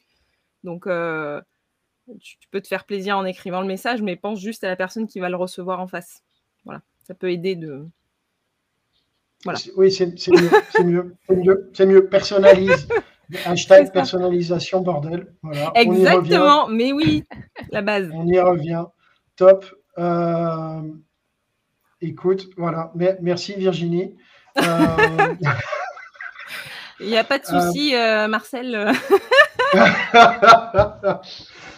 [0.63, 4.75] Donc tu, peux te faire plaisir en écrivant le message, mais pense juste à la
[4.75, 6.23] personne qui va le recevoir en face.
[6.63, 7.85] Voilà, ça peut aider de
[9.77, 12.07] oui, c'est mieux, c'est mieux, mieux, mieux.
[12.07, 12.87] Personnalise.
[13.45, 15.33] Hashtag personnalisation, bordel.
[15.41, 17.23] Voilà, Exactement, mais oui,
[17.71, 18.09] la base.
[18.13, 18.85] On y revient.
[19.35, 19.65] Top.
[19.97, 20.81] Euh,
[22.07, 22.91] écoute, voilà.
[23.21, 24.15] Merci Virginie.
[24.57, 25.35] Euh,
[26.99, 28.93] Il n'y a pas de souci, euh, Marcel.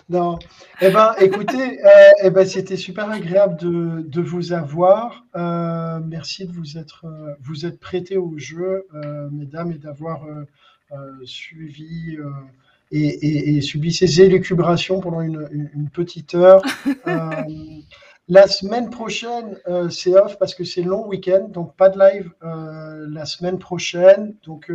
[0.10, 0.38] non.
[0.80, 5.26] Eh ben, écoutez, euh, eh ben, c'était super agréable de, de vous avoir.
[5.36, 8.86] Euh, merci de vous être, euh, vous être prêté au jeu,
[9.32, 10.22] mesdames, et d'avoir
[11.24, 12.18] suivi
[12.92, 16.62] et, et, et, subi ces élucubrations pendant une, une, petite heure.
[18.28, 19.58] la semaine prochaine,
[19.90, 24.36] c'est off parce que c'est long week-end, donc pas de live la semaine prochaine.
[24.44, 24.70] Donc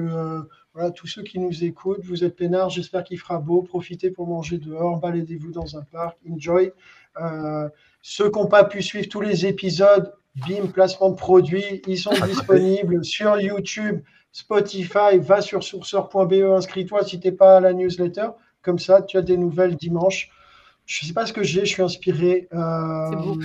[0.74, 3.60] voilà, tous ceux qui nous écoutent, vous êtes peinards, j'espère qu'il fera beau.
[3.62, 6.72] Profitez pour manger dehors, baladez-vous dans un parc, enjoy.
[7.20, 7.68] Euh,
[8.00, 12.14] ceux qui n'ont pas pu suivre tous les épisodes, bim, placement de produits, ils sont
[12.26, 14.00] disponibles sur YouTube,
[14.32, 18.28] Spotify, va sur sourceur.be, inscris-toi si tu n'es pas à la newsletter.
[18.62, 20.30] Comme ça, tu as des nouvelles dimanche.
[20.92, 22.48] Je ne sais pas ce que j'ai, je suis inspiré.
[22.52, 23.38] Euh, c'est beau.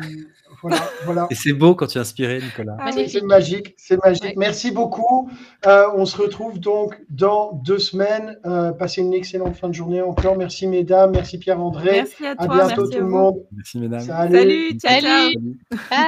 [0.61, 1.27] Voilà, voilà.
[1.31, 2.75] Et c'est beau quand tu es inspiré, Nicolas.
[2.77, 4.35] Ah, c'est magique, c'est magique.
[4.35, 5.29] Merci beaucoup.
[5.65, 8.37] Euh, on se retrouve donc dans deux semaines.
[8.45, 10.37] Euh, passez une excellente fin de journée encore.
[10.37, 11.91] Merci mesdames, merci Pierre-André.
[11.93, 12.63] Merci à toi.
[12.63, 13.37] À bientôt tout le monde.
[13.55, 14.01] Merci mesdames.
[14.01, 15.33] Salut, Salut.
[15.79, 16.05] ciao.